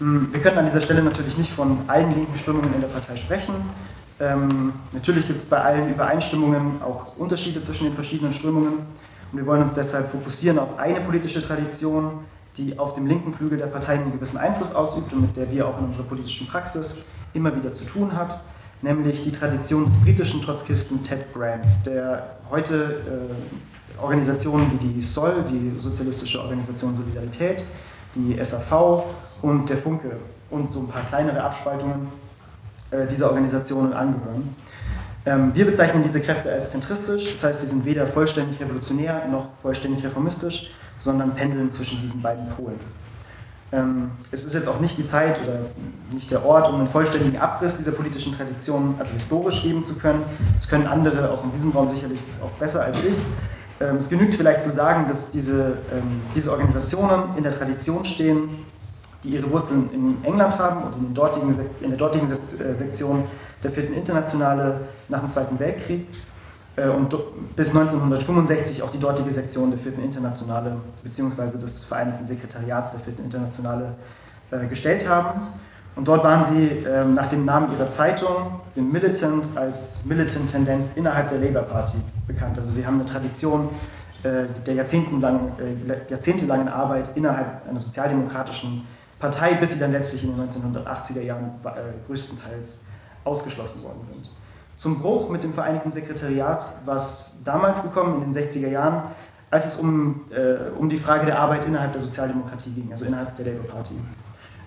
Hm, 0.02 0.34
wir 0.34 0.42
können 0.42 0.58
an 0.58 0.66
dieser 0.66 0.82
Stelle 0.82 1.04
natürlich 1.04 1.38
nicht 1.38 1.52
von 1.52 1.78
allen 1.88 2.16
linken 2.16 2.36
Strömungen 2.36 2.74
in 2.74 2.82
der 2.82 2.88
Partei 2.88 3.16
sprechen. 3.16 3.54
Ähm, 4.20 4.74
natürlich 4.94 5.28
gibt 5.28 5.38
es 5.38 5.46
bei 5.46 5.62
allen 5.62 5.92
Übereinstimmungen 5.92 6.82
auch 6.82 7.16
Unterschiede 7.18 7.62
zwischen 7.62 7.84
den 7.84 7.94
verschiedenen 7.94 8.34
Strömungen. 8.34 8.80
Und 9.32 9.38
wir 9.38 9.46
wollen 9.46 9.62
uns 9.62 9.76
deshalb 9.76 10.10
fokussieren 10.10 10.58
auf 10.58 10.80
eine 10.80 11.02
politische 11.02 11.40
Tradition, 11.46 12.26
die 12.58 12.80
auf 12.80 12.94
dem 12.94 13.06
linken 13.06 13.32
Flügel 13.36 13.60
der 13.60 13.68
Partei 13.68 13.94
einen 13.94 14.12
gewissen 14.12 14.38
Einfluss 14.38 14.74
ausübt 14.74 15.14
und 15.14 15.22
mit 15.22 15.38
der 15.38 15.52
wir 15.52 15.68
auch 15.68 15.78
in 15.78 15.86
unserer 15.86 16.04
politischen 16.04 16.48
Praxis 16.48 17.06
immer 17.36 17.56
wieder 17.56 17.72
zu 17.72 17.86
tun 17.86 18.14
hat, 18.14 18.44
nämlich 18.82 19.22
die 19.22 19.32
Tradition 19.32 19.86
des 19.86 19.98
britischen 19.98 20.42
Trotzkisten 20.42 21.04
Ted 21.04 21.32
Grant, 21.32 21.86
der 21.86 22.38
heute 22.50 23.30
äh, 24.00 24.02
Organisationen 24.02 24.72
wie 24.72 24.94
die 24.94 25.02
SOL, 25.02 25.46
die 25.50 25.80
Sozialistische 25.80 26.42
Organisation 26.42 26.96
Solidarität, 26.96 27.64
die 28.16 28.44
SAV 28.44 29.04
und 29.42 29.70
der 29.70 29.78
Funke 29.78 30.18
und 30.50 30.72
so 30.72 30.82
ein 30.82 30.88
paar 30.88 31.04
kleinere 31.04 31.44
Abspaltungen 31.44 32.08
äh, 32.92 33.08
dieser 33.08 33.30
Organisationen 33.30 33.94
angehören. 33.94 34.56
Ähm, 35.26 35.52
wir 35.54 35.66
bezeichnen 35.66 36.04
diese 36.04 36.20
Kräfte 36.20 36.52
als 36.52 36.72
zentristisch, 36.72 37.32
das 37.32 37.44
heißt, 37.44 37.62
sie 37.62 37.68
sind 37.68 37.86
weder 37.86 38.08
vollständig 38.08 38.60
revolutionär 38.60 39.28
noch 39.28 39.50
vollständig 39.62 40.04
reformistisch, 40.04 40.72
sondern 40.98 41.36
pendeln 41.36 41.72
zwischen 41.72 42.00
diesen 42.00 42.22
beiden 42.22 42.48
Polen. 42.50 42.80
Ähm, 43.74 44.12
es 44.32 44.44
ist 44.44 44.54
jetzt 44.54 44.68
auch 44.68 44.80
nicht 44.80 44.98
die 44.98 45.06
Zeit 45.06 45.40
oder 45.42 45.60
nicht 46.12 46.30
der 46.30 46.46
Ort, 46.46 46.68
um 46.68 46.76
einen 46.76 46.88
vollständigen 46.88 47.40
Abriss 47.40 47.76
dieser 47.76 47.92
politischen 47.92 48.36
Tradition, 48.36 48.96
also 49.00 49.14
historisch 49.14 49.64
geben 49.64 49.84
zu 49.84 49.96
können. 49.96 50.24
Das 50.54 50.68
können 50.68 50.88
andere 50.88 51.32
auch 51.32 51.44
in 51.46 51.52
diesem 51.54 51.72
Raum 51.72 51.88
sicherlich 51.88 52.20
auch 52.44 52.52
besser 52.60 52.84
als 52.84 53.02
ich. 53.04 53.16
Ähm, 53.82 53.96
es 53.96 54.10
genügt 54.10 54.36
vielleicht 54.36 54.62
zu 54.62 54.70
sagen, 54.70 55.08
dass 55.08 55.32
diese, 55.32 55.78
ähm, 55.92 56.22
diese 56.36 56.52
Organisationen 56.52 57.36
in 57.38 57.44
der 57.44 57.58
Tradition 57.58 58.06
stehen, 58.06 58.50
die 59.24 59.30
ihre 59.30 59.50
Wurzeln 59.52 59.90
in 59.92 60.24
England 60.24 60.58
haben 60.60 60.84
und 60.84 60.98
in, 60.98 61.14
dortigen, 61.14 61.56
in 61.82 61.90
der 61.90 61.98
dortigen 61.98 62.32
äh, 62.32 62.76
Sektion 62.76 63.26
der 63.64 63.72
vierten 63.72 63.94
Internationale 63.94 64.82
nach 65.10 65.20
dem 65.20 65.30
Zweiten 65.30 65.60
Weltkrieg 65.60 66.08
äh, 66.76 66.90
und 66.90 67.16
bis 67.56 67.70
1965 67.76 68.84
auch 68.84 68.92
die 68.92 69.00
dortige 69.00 69.32
Sektion 69.32 69.72
der 69.72 69.80
vierten 69.80 70.04
Internationale 70.04 70.78
bzw. 71.04 71.58
des 71.58 71.84
Vereinigten 71.84 72.26
Sekretariats 72.26 72.92
der 72.92 73.00
vierten 73.00 73.24
Internationale 73.24 73.94
äh, 74.52 74.68
gestellt 74.68 75.08
haben. 75.08 75.42
Und 75.96 76.08
dort 76.08 76.24
waren 76.24 76.44
sie 76.44 76.68
ähm, 76.68 77.16
nach 77.16 77.28
dem 77.28 77.46
Namen 77.46 77.74
ihrer 77.74 77.90
Zeitung, 77.90 78.62
dem 78.76 78.92
Militant, 78.92 79.52
als 79.56 80.06
Militant-Tendenz 80.06 80.96
innerhalb 80.96 81.30
der 81.30 81.40
Labour 81.40 81.64
Party 81.64 81.98
bekannt. 82.28 82.58
Also 82.58 82.72
sie 82.72 82.86
haben 82.86 82.96
eine 82.96 83.06
Tradition 83.06 83.70
äh, 84.24 84.46
der 84.66 84.76
jahrzehntelangen, 84.76 85.52
jahrzehntelangen 86.10 86.70
Arbeit 86.70 87.12
innerhalb 87.16 87.68
einer 87.68 87.80
sozialdemokratischen 87.80 88.88
Partei, 89.20 89.54
bis 89.56 89.74
sie 89.74 89.80
dann 89.80 89.92
letztlich 89.92 90.24
in 90.24 90.36
den 90.36 90.48
1980er 90.48 91.22
Jahren 91.22 91.52
größtenteils 92.08 92.80
ausgeschlossen 93.24 93.84
worden 93.84 94.04
sind 94.04 94.32
zum 94.82 95.00
Bruch 95.00 95.30
mit 95.30 95.44
dem 95.44 95.54
Vereinigten 95.54 95.92
Sekretariat, 95.92 96.66
was 96.86 97.36
damals 97.44 97.84
gekommen 97.84 98.24
in 98.24 98.32
den 98.32 98.44
60er 98.44 98.68
Jahren, 98.68 99.04
als 99.52 99.68
es 99.68 99.76
um, 99.76 100.22
äh, 100.32 100.72
um 100.76 100.90
die 100.90 100.98
Frage 100.98 101.28
der 101.28 101.38
Arbeit 101.38 101.66
innerhalb 101.66 101.92
der 101.92 102.02
Sozialdemokratie 102.02 102.72
ging, 102.72 102.88
also 102.90 103.06
innerhalb 103.06 103.36
der 103.36 103.46
Labour 103.46 103.68
Party. 103.68 103.94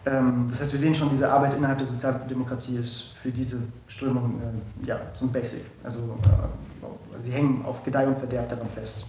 Ähm, 0.06 0.46
das 0.48 0.60
heißt, 0.60 0.72
wir 0.72 0.78
sehen 0.78 0.94
schon, 0.94 1.08
diese 1.10 1.30
Arbeit 1.30 1.54
innerhalb 1.54 1.78
der 1.78 1.86
Sozialdemokratie 1.86 2.76
ist 2.76 3.14
für 3.22 3.30
diese 3.30 3.58
Strömung 3.86 4.40
äh, 4.40 4.86
ja, 4.86 5.00
so 5.14 5.26
Basic. 5.26 5.64
Also 5.82 6.18
äh, 6.24 7.22
sie 7.22 7.32
hängen 7.32 7.64
auf 7.64 7.82
Gedeih 7.82 8.06
und 8.06 8.18
Verderb 8.18 8.48
daran 8.48 8.68
fest. 8.68 9.06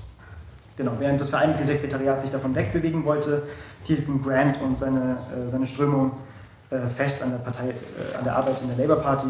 Genau, 0.77 0.93
während 0.99 1.19
das 1.19 1.29
Vereinigte 1.29 1.63
Sekretariat 1.63 2.21
sich 2.21 2.29
davon 2.29 2.53
wegbewegen 2.55 3.05
wollte, 3.05 3.43
hielten 3.83 4.21
Grant 4.21 4.61
und 4.61 4.77
seine, 4.77 5.17
äh, 5.35 5.47
seine 5.47 5.67
Strömung 5.67 6.11
äh, 6.69 6.87
fest 6.87 7.23
an 7.23 7.31
der, 7.31 7.37
Partei, 7.37 7.69
äh, 7.69 8.17
an 8.17 8.23
der 8.23 8.35
Arbeit 8.35 8.61
in 8.61 8.67
der 8.67 8.77
Labour 8.77 9.01
Party 9.01 9.27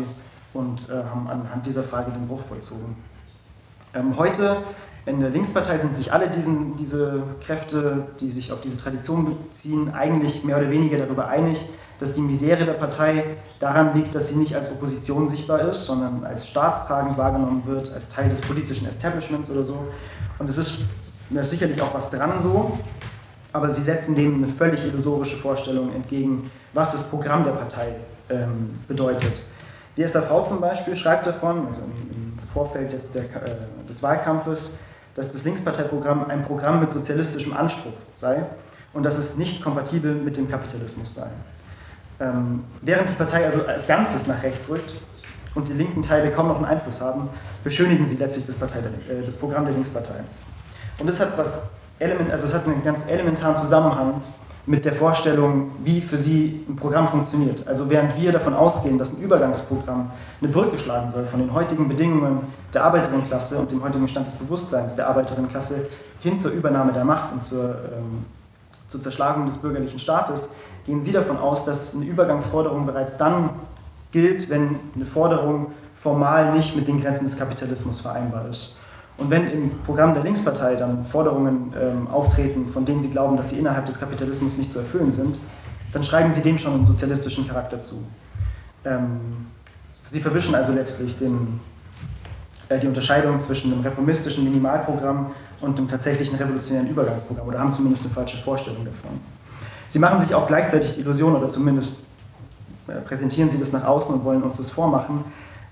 und 0.53 0.89
äh, 0.89 0.93
haben 0.93 1.27
anhand 1.27 1.65
dieser 1.65 1.84
Frage 1.84 2.12
den 2.12 2.27
Bruch 2.27 2.41
vollzogen. 2.41 2.95
Ähm, 3.93 4.17
heute 4.17 4.57
in 5.06 5.20
der 5.20 5.30
Linkspartei 5.30 5.78
sind 5.78 5.96
sich 5.96 6.12
alle 6.12 6.30
diesen, 6.30 6.78
diese 6.78 7.22
Kräfte, 7.42 8.08
die 8.20 8.32
sich 8.32 8.52
auf 8.52 8.62
diese 8.62 8.82
Tradition 8.82 9.38
beziehen, 9.38 9.94
eigentlich 9.94 10.44
mehr 10.44 10.58
oder 10.58 10.72
weniger 10.72 10.98
darüber 10.98 11.28
einig, 11.28 11.64
dass 12.00 12.14
die 12.14 12.22
Misere 12.22 12.66
der 12.66 12.74
Partei 12.74 13.24
daran 13.60 13.96
liegt, 13.96 14.16
dass 14.16 14.30
sie 14.30 14.36
nicht 14.36 14.56
als 14.56 14.72
Opposition 14.72 15.28
sichtbar 15.28 15.62
ist, 15.62 15.86
sondern 15.86 16.26
als 16.26 16.48
staatstragend 16.48 17.18
wahrgenommen 17.18 17.64
wird, 17.66 17.94
als 17.94 18.10
Teil 18.10 18.30
des 18.30 18.42
politischen 18.42 18.88
Establishments 18.88 19.50
oder 19.50 19.64
so. 19.64 19.88
Und 20.40 20.50
es 20.50 20.58
ist, 20.58 20.80
ist 21.30 21.50
sicherlich 21.50 21.82
auch 21.82 21.94
was 21.94 22.10
dran 22.10 22.40
so, 22.40 22.78
aber 23.54 23.70
sie 23.70 23.84
setzen 23.84 24.16
dem 24.16 24.36
eine 24.36 24.48
völlig 24.48 24.84
illusorische 24.86 25.38
Vorstellung 25.38 25.94
entgegen, 25.94 26.50
was 26.74 26.92
das 26.92 27.10
Programm 27.10 27.44
der 27.44 27.52
Partei 27.52 27.96
ähm, 28.30 28.80
bedeutet. 28.88 29.44
Die 29.96 30.06
SAV 30.06 30.44
zum 30.44 30.60
Beispiel 30.60 30.96
schreibt 30.96 31.26
davon, 31.26 31.68
also 31.68 31.80
im 31.82 32.38
Vorfeld 32.52 32.92
jetzt 32.92 33.16
der, 33.16 33.24
äh, 33.24 33.56
des 33.88 34.04
Wahlkampfes, 34.04 34.80
dass 35.15 35.31
das 35.31 35.43
Linksparteiprogramm 35.45 36.29
ein 36.29 36.43
Programm 36.43 36.79
mit 36.79 36.91
sozialistischem 36.91 37.53
Anspruch 37.53 37.93
sei 38.15 38.45
und 38.93 39.03
dass 39.03 39.17
es 39.17 39.38
nicht 39.38 39.63
kompatibel 39.63 40.13
mit 40.13 40.38
dem 40.38 40.50
Kapitalismus 40.50 41.15
sei. 41.15 41.27
Ähm, 42.19 42.63
während 42.81 43.10
die 43.10 43.13
Partei 43.13 43.43
also 43.43 43.65
als 43.65 43.88
Ganzes 43.88 44.27
nach 44.27 44.43
rechts 44.43 44.69
rückt 44.69 44.93
und 45.53 45.67
die 45.67 45.74
linken 45.74 46.01
Teile 46.01 46.31
kaum 46.31 46.48
noch 46.48 46.57
einen 46.57 46.65
Einfluss 46.65 47.01
haben, 47.01 47.29
beschönigen 47.63 48.05
sie 48.05 48.15
letztlich 48.15 48.45
das, 48.45 48.55
Partei, 48.55 48.79
äh, 48.79 49.25
das 49.25 49.38
Programm 49.38 49.65
der 49.65 49.74
Linkspartei. 49.74 50.24
Und 51.00 51.07
das 51.07 51.19
hat, 51.19 51.38
was 51.38 51.69
element, 52.00 52.31
also 52.31 52.45
es 52.45 52.53
hat 52.53 52.65
einen 52.65 52.84
ganz 52.84 53.07
elementaren 53.10 53.55
Zusammenhang 53.55 54.22
mit 54.67 54.84
der 54.86 54.93
Vorstellung, 54.93 55.72
wie 55.84 56.01
für 56.01 56.17
sie 56.17 56.65
ein 56.67 56.75
Programm 56.75 57.07
funktioniert. 57.07 57.67
Also 57.67 57.89
während 57.89 58.19
wir 58.19 58.31
davon 58.31 58.53
ausgehen, 58.53 58.98
dass 58.98 59.13
ein 59.13 59.22
Übergangsprogramm 59.22 60.10
eine 60.41 60.51
Brücke 60.51 60.77
schlagen 60.79 61.10
soll 61.10 61.25
von 61.25 61.39
den 61.39 61.53
heutigen 61.53 61.88
Bedingungen 61.88 62.39
der 62.74 62.84
Arbeiterinnenklasse 62.84 63.57
und 63.57 63.72
dem 63.72 63.84
heutigen 63.84 64.07
Stand 64.07 64.25
des 64.25 64.34
Bewusstseins 64.34 64.95
der 64.95 65.07
Arbeiterinnenklasse 65.07 65.88
hin 66.19 66.38
zur 66.38 66.51
Übernahme 66.51 66.93
der 66.93 67.05
Macht 67.05 67.31
und 67.31 67.43
zur, 67.43 67.69
ähm, 67.69 68.25
zur 68.88 69.01
Zerschlagung 69.01 69.45
des 69.45 69.57
bürgerlichen 69.57 70.00
Staates, 70.00 70.50
gehen 70.86 71.01
Sie 71.01 71.12
davon 71.12 71.38
aus, 71.38 71.65
dass 71.65 71.95
eine 71.95 72.05
Übergangsforderung 72.05 72.86
bereits 72.86 73.17
dann 73.17 73.51
gilt, 74.12 74.50
wenn 74.50 74.79
eine 74.95 75.05
Forderung 75.05 75.74
formal 75.93 76.53
nicht 76.53 76.75
mit 76.75 76.88
den 76.88 77.01
Grenzen 77.01 77.25
des 77.25 77.38
Kapitalismus 77.38 78.01
vereinbar 78.01 78.48
ist. 78.50 78.75
Und 79.17 79.29
wenn 79.29 79.50
im 79.50 79.72
Programm 79.86 80.13
der 80.13 80.24
Linkspartei 80.24 80.75
dann 80.75 81.05
Forderungen 81.05 81.74
ähm, 81.79 82.07
auftreten, 82.07 82.67
von 82.72 82.86
denen 82.86 83.01
sie 83.01 83.10
glauben, 83.10 83.38
dass 83.38 83.51
sie 83.51 83.57
innerhalb 83.57 83.86
des 83.86 84.00
Kapitalismus 84.00 84.57
nicht 84.57 84.69
zu 84.69 84.79
erfüllen 84.79 85.12
sind, 85.12 85.39
dann 85.93 86.03
schreiben 86.03 86.29
sie 86.31 86.41
dem 86.41 86.57
schon 86.57 86.74
einen 86.74 86.86
sozialistischen 86.86 87.48
Charakter 87.48 87.79
zu. 87.79 88.03
Ähm, 88.84 89.48
sie 90.03 90.19
verwischen 90.19 90.53
also 90.53 90.74
letztlich 90.74 91.17
den, 91.17 91.60
äh, 92.67 92.77
die 92.79 92.88
Unterscheidung 92.88 93.39
zwischen 93.39 93.72
einem 93.72 93.81
reformistischen 93.81 94.43
Minimalprogramm 94.43 95.31
und 95.62 95.77
einem 95.77 95.88
tatsächlichen 95.88 96.36
revolutionären 96.36 96.89
Übergangsprogramm 96.89 97.48
oder 97.48 97.60
haben 97.60 97.72
zumindest 97.72 98.05
eine 98.05 98.13
falsche 98.13 98.38
Vorstellung 98.38 98.84
davon. 98.84 99.12
Sie 99.88 100.00
machen 100.00 100.19
sich 100.19 100.36
auch 100.36 100.48
gleichzeitig 100.48 100.93
die 100.93 101.01
Illusion, 101.01 101.36
oder 101.36 101.48
zumindest 101.48 102.03
äh, 102.88 103.00
präsentieren 103.01 103.50
sie 103.50 103.57
das 103.57 103.72
nach 103.72 103.86
außen 103.86 104.13
und 104.13 104.25
wollen 104.25 104.43
uns 104.43 104.57
das 104.57 104.69
vormachen, 104.69 105.24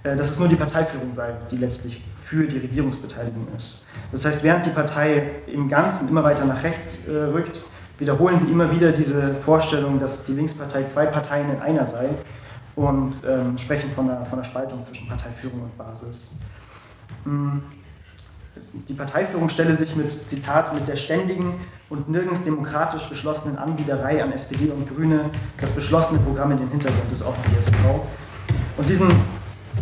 äh, 0.03 0.15
dass 0.15 0.29
es 0.29 0.39
nur 0.39 0.47
die 0.47 0.55
Parteiführung 0.55 1.11
sei, 1.11 1.33
die 1.51 1.57
letztlich 1.57 2.01
für 2.23 2.47
die 2.47 2.57
Regierungsbeteiligung 2.57 3.47
ist. 3.55 3.83
Das 4.11 4.25
heißt, 4.25 4.43
während 4.43 4.65
die 4.65 4.69
Partei 4.69 5.29
im 5.47 5.67
Ganzen 5.67 6.07
immer 6.09 6.23
weiter 6.23 6.45
nach 6.45 6.63
rechts 6.63 7.07
äh, 7.07 7.15
rückt, 7.15 7.63
wiederholen 7.97 8.39
sie 8.39 8.51
immer 8.51 8.71
wieder 8.71 8.91
diese 8.91 9.33
Vorstellung, 9.33 9.99
dass 9.99 10.25
die 10.25 10.33
Linkspartei 10.33 10.83
zwei 10.83 11.05
Parteien 11.05 11.49
in 11.51 11.61
einer 11.61 11.85
sei 11.85 12.09
und 12.75 13.17
ähm, 13.27 13.57
sprechen 13.57 13.91
von 13.91 14.09
einer, 14.09 14.25
von 14.25 14.39
einer 14.39 14.45
Spaltung 14.45 14.81
zwischen 14.81 15.07
Parteiführung 15.07 15.61
und 15.61 15.77
Basis. 15.77 16.31
Hm. 17.25 17.61
Die 18.87 18.93
Parteiführung 18.93 19.49
stelle 19.49 19.75
sich 19.75 19.95
mit, 19.95 20.11
Zitat, 20.11 20.73
mit 20.73 20.87
der 20.87 20.95
ständigen 20.95 21.53
und 21.89 22.09
nirgends 22.09 22.43
demokratisch 22.43 23.07
beschlossenen 23.07 23.57
Anbiederei 23.57 24.23
an 24.23 24.31
SPD 24.31 24.71
und 24.71 24.87
Grüne 24.87 25.29
das 25.59 25.71
beschlossene 25.71 26.19
Programm 26.19 26.51
in 26.51 26.57
den 26.57 26.69
Hintergrund 26.69 27.11
des 27.11 27.21
die 27.21 27.61
SMV. 27.61 28.01
Und 28.77 28.89
diesen 28.89 29.11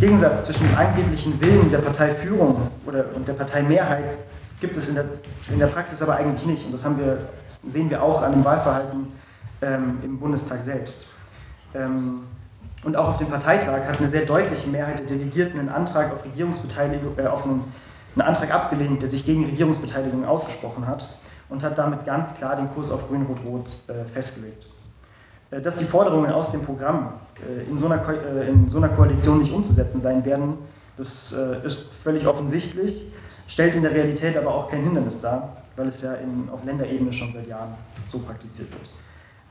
Gegensatz 0.01 0.45
zwischen 0.45 0.67
dem 0.67 0.75
angeblichen 0.75 1.39
Willen 1.39 1.69
der 1.69 1.77
Parteiführung 1.77 2.69
oder, 2.87 3.05
und 3.15 3.27
der 3.27 3.33
Parteimehrheit 3.33 4.17
gibt 4.59 4.75
es 4.75 4.89
in 4.89 4.95
der, 4.95 5.05
in 5.49 5.59
der 5.59 5.67
Praxis 5.67 6.01
aber 6.01 6.15
eigentlich 6.15 6.43
nicht. 6.47 6.65
Und 6.65 6.71
das 6.71 6.83
wir, 6.97 7.19
sehen 7.67 7.87
wir 7.91 8.01
auch 8.01 8.23
an 8.23 8.31
dem 8.31 8.43
Wahlverhalten 8.43 9.07
ähm, 9.61 9.99
im 10.03 10.19
Bundestag 10.19 10.63
selbst. 10.63 11.05
Ähm, 11.75 12.23
und 12.83 12.97
auch 12.97 13.09
auf 13.09 13.17
dem 13.17 13.27
Parteitag 13.27 13.85
hat 13.87 13.99
eine 13.99 14.07
sehr 14.07 14.25
deutliche 14.25 14.69
Mehrheit 14.69 14.97
der 14.97 15.05
Delegierten 15.05 15.59
einen 15.59 15.69
Antrag 15.69 16.11
auf 16.11 16.25
Regierungsbeteiligung, 16.25 17.19
äh, 17.19 17.27
auf 17.27 17.45
einen, 17.45 17.63
einen 18.15 18.27
Antrag 18.27 18.51
abgelehnt, 18.51 19.03
der 19.03 19.09
sich 19.09 19.23
gegen 19.23 19.45
Regierungsbeteiligung 19.45 20.25
ausgesprochen 20.25 20.87
hat 20.87 21.09
und 21.47 21.63
hat 21.63 21.77
damit 21.77 22.05
ganz 22.05 22.33
klar 22.33 22.55
den 22.55 22.73
Kurs 22.73 22.89
auf 22.89 23.07
Grün-Rot-Rot 23.07 23.83
äh, 23.87 24.05
festgelegt. 24.05 24.65
Äh, 25.51 25.61
dass 25.61 25.77
die 25.77 25.85
Forderungen 25.85 26.31
aus 26.31 26.51
dem 26.51 26.61
Programm 26.61 27.13
äh, 27.37 27.69
in 27.69 27.77
so, 27.77 27.85
einer 27.85 28.01
äh, 28.09 28.49
in 28.49 28.69
so 28.69 28.77
einer 28.77 28.89
Koalition 28.89 29.39
nicht 29.39 29.51
umzusetzen 29.51 30.01
sein 30.01 30.25
werden, 30.25 30.57
das 30.97 31.33
ist 31.63 31.79
völlig 32.03 32.27
offensichtlich, 32.27 33.07
stellt 33.47 33.73
in 33.73 33.81
der 33.81 33.91
Realität 33.91 34.37
aber 34.37 34.53
auch 34.53 34.69
kein 34.69 34.83
Hindernis 34.83 35.21
dar, 35.21 35.57
weil 35.75 35.87
es 35.87 36.01
ja 36.01 36.13
in, 36.15 36.47
auf 36.51 36.63
Länderebene 36.63 37.11
schon 37.11 37.31
seit 37.31 37.47
Jahren 37.47 37.73
so 38.05 38.19
praktiziert 38.19 38.67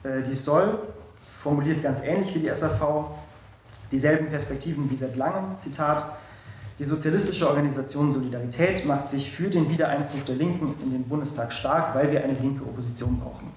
wird. 0.04 0.26
Die 0.28 0.34
Soll 0.34 0.78
formuliert 1.26 1.82
ganz 1.82 2.02
ähnlich 2.02 2.32
wie 2.36 2.40
die 2.40 2.54
SAV 2.54 3.06
dieselben 3.90 4.28
Perspektiven 4.28 4.88
wie 4.90 4.96
seit 4.96 5.16
langem, 5.16 5.58
Zitat, 5.58 6.06
die 6.78 6.84
sozialistische 6.84 7.48
Organisation 7.48 8.12
Solidarität 8.12 8.86
macht 8.86 9.08
sich 9.08 9.32
für 9.32 9.50
den 9.50 9.68
Wiedereinzug 9.70 10.24
der 10.26 10.36
Linken 10.36 10.74
in 10.84 10.92
den 10.92 11.02
Bundestag 11.04 11.52
stark, 11.52 11.96
weil 11.96 12.12
wir 12.12 12.22
eine 12.22 12.34
linke 12.34 12.62
Opposition 12.62 13.18
brauchen. 13.18 13.50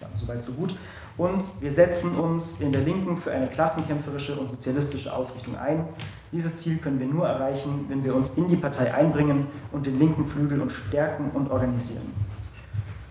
Ja, 0.00 0.08
soweit 0.16 0.42
so 0.42 0.52
gut. 0.52 0.74
Und 1.18 1.48
wir 1.60 1.70
setzen 1.70 2.14
uns 2.16 2.60
in 2.60 2.72
der 2.72 2.82
Linken 2.82 3.16
für 3.16 3.32
eine 3.32 3.46
klassenkämpferische 3.46 4.34
und 4.34 4.50
sozialistische 4.50 5.14
Ausrichtung 5.14 5.56
ein. 5.56 5.86
Dieses 6.30 6.58
Ziel 6.58 6.76
können 6.76 7.00
wir 7.00 7.06
nur 7.06 7.26
erreichen, 7.26 7.86
wenn 7.88 8.04
wir 8.04 8.14
uns 8.14 8.30
in 8.30 8.48
die 8.48 8.56
Partei 8.56 8.92
einbringen 8.92 9.46
und 9.72 9.86
den 9.86 9.98
linken 9.98 10.26
Flügel 10.26 10.60
und 10.60 10.70
stärken 10.70 11.30
und 11.32 11.50
organisieren. 11.50 12.12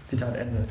Zitat 0.05 0.35
Ende. 0.35 0.65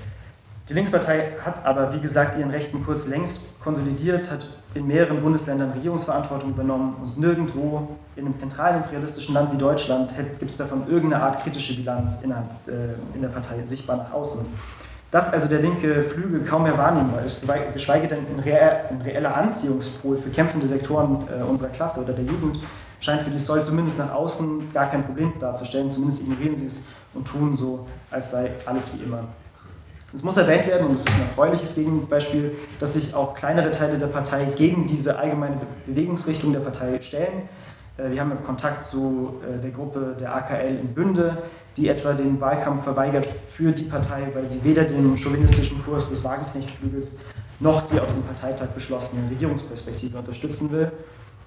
Die 0.69 0.75
Linkspartei 0.75 1.33
hat 1.43 1.67
aber, 1.67 1.93
wie 1.93 2.01
gesagt, 2.01 2.39
ihren 2.39 2.51
rechten 2.51 2.83
Kurs 2.83 3.09
längst 3.09 3.61
konsolidiert, 3.61 4.31
hat 4.31 4.47
in 4.75 4.87
mehreren 4.87 5.21
Bundesländern 5.21 5.73
Regierungsverantwortung 5.73 6.51
übernommen 6.51 6.95
und 7.03 7.19
nirgendwo 7.19 7.97
in 8.17 8.25
einem 8.25 8.37
zentralen 8.37 8.79
imperialistischen 8.79 9.35
Land 9.35 9.53
wie 9.53 9.59
Deutschland 9.59 10.15
gibt 10.39 10.51
es 10.51 10.57
davon 10.57 10.89
irgendeine 10.89 11.23
Art 11.23 11.43
kritische 11.43 11.77
Bilanz 11.77 12.23
innerhalb, 12.23 12.49
äh, 12.67 12.95
in 13.15 13.21
der 13.21 13.29
Partei 13.29 13.63
sichtbar 13.65 13.99
nach 13.99 14.13
außen. 14.13 14.47
Dass 15.15 15.33
also 15.33 15.47
der 15.47 15.61
linke 15.61 16.03
Flügel 16.03 16.41
kaum 16.41 16.65
mehr 16.65 16.77
wahrnehmbar 16.77 17.25
ist, 17.25 17.47
geschweige 17.73 18.09
denn 18.09 18.19
ein, 18.37 19.01
reeller 19.01 19.37
Anziehungspol 19.37 20.17
für 20.17 20.29
kämpfende 20.31 20.67
Sektoren 20.67 21.19
äh, 21.29 21.41
unserer 21.45 21.69
Klasse 21.69 22.01
oder 22.03 22.15
der 22.15 22.25
Jugend, 22.25 22.59
scheint 22.99 23.23
für 23.23 23.31
die 23.31 23.39
Soll 23.39 23.63
zumindest 23.63 23.97
nach 23.97 24.13
außen 24.13 24.73
gar 24.73 24.87
kein 24.87 25.05
Problem 25.05 25.33
darzustellen. 25.39 25.89
Zumindest 25.89 26.23
ignorieren 26.23 26.57
sie 26.57 26.67
es 26.67 26.87
und 27.15 27.29
tun 27.29 27.55
so, 27.55 27.87
als 28.11 28.33
sei 28.33 28.51
alles 28.67 28.91
wie 28.93 29.05
immer. 29.05 29.21
Es 30.13 30.25
muss 30.25 30.37
erwähnt 30.37 30.67
werden, 30.67 30.89
und 30.89 30.95
es 30.95 31.03
ist 31.03 31.15
ein 31.15 31.21
erfreuliches 31.21 31.77
Gegenbeispiel, 31.77 32.51
dass 32.81 32.95
sich 32.95 33.15
auch 33.15 33.35
kleinere 33.35 33.71
Teile 33.71 33.99
der 33.99 34.09
Partei 34.09 34.47
gegen 34.57 34.89
diese 34.89 35.17
allgemeine 35.17 35.59
Bewegungsrichtung 35.87 36.53
der 36.53 36.59
Partei 36.59 37.01
stellen. 37.01 37.49
Äh, 37.97 38.11
wir 38.11 38.21
haben 38.21 38.33
Kontakt 38.45 38.83
zu 38.83 39.41
äh, 39.43 39.59
der 39.61 39.71
Gruppe 39.71 40.17
der 40.19 40.35
AKL 40.35 40.79
in 40.81 40.95
Bünde, 40.95 41.43
die 41.77 41.89
etwa 41.89 42.13
den 42.13 42.41
Wahlkampf 42.41 42.85
verweigert 42.85 43.27
für 43.53 43.73
die 43.73 43.85
Partei, 43.85 44.29
weil 44.33 44.49
sie 44.49 44.63
weder 44.63 44.85
den 44.85 45.17
chauvinistischen 45.17 45.83
Kurs 45.85 46.09
des 46.09 46.23
Wagenknechtflügels 46.25 47.21
noch 47.61 47.87
die 47.87 48.01
auf 48.01 48.13
dem 48.13 48.23
Parteitag 48.23 48.69
beschlossene 48.69 49.29
Regierungsperspektive 49.31 50.19
unterstützen 50.19 50.71
will. 50.71 50.91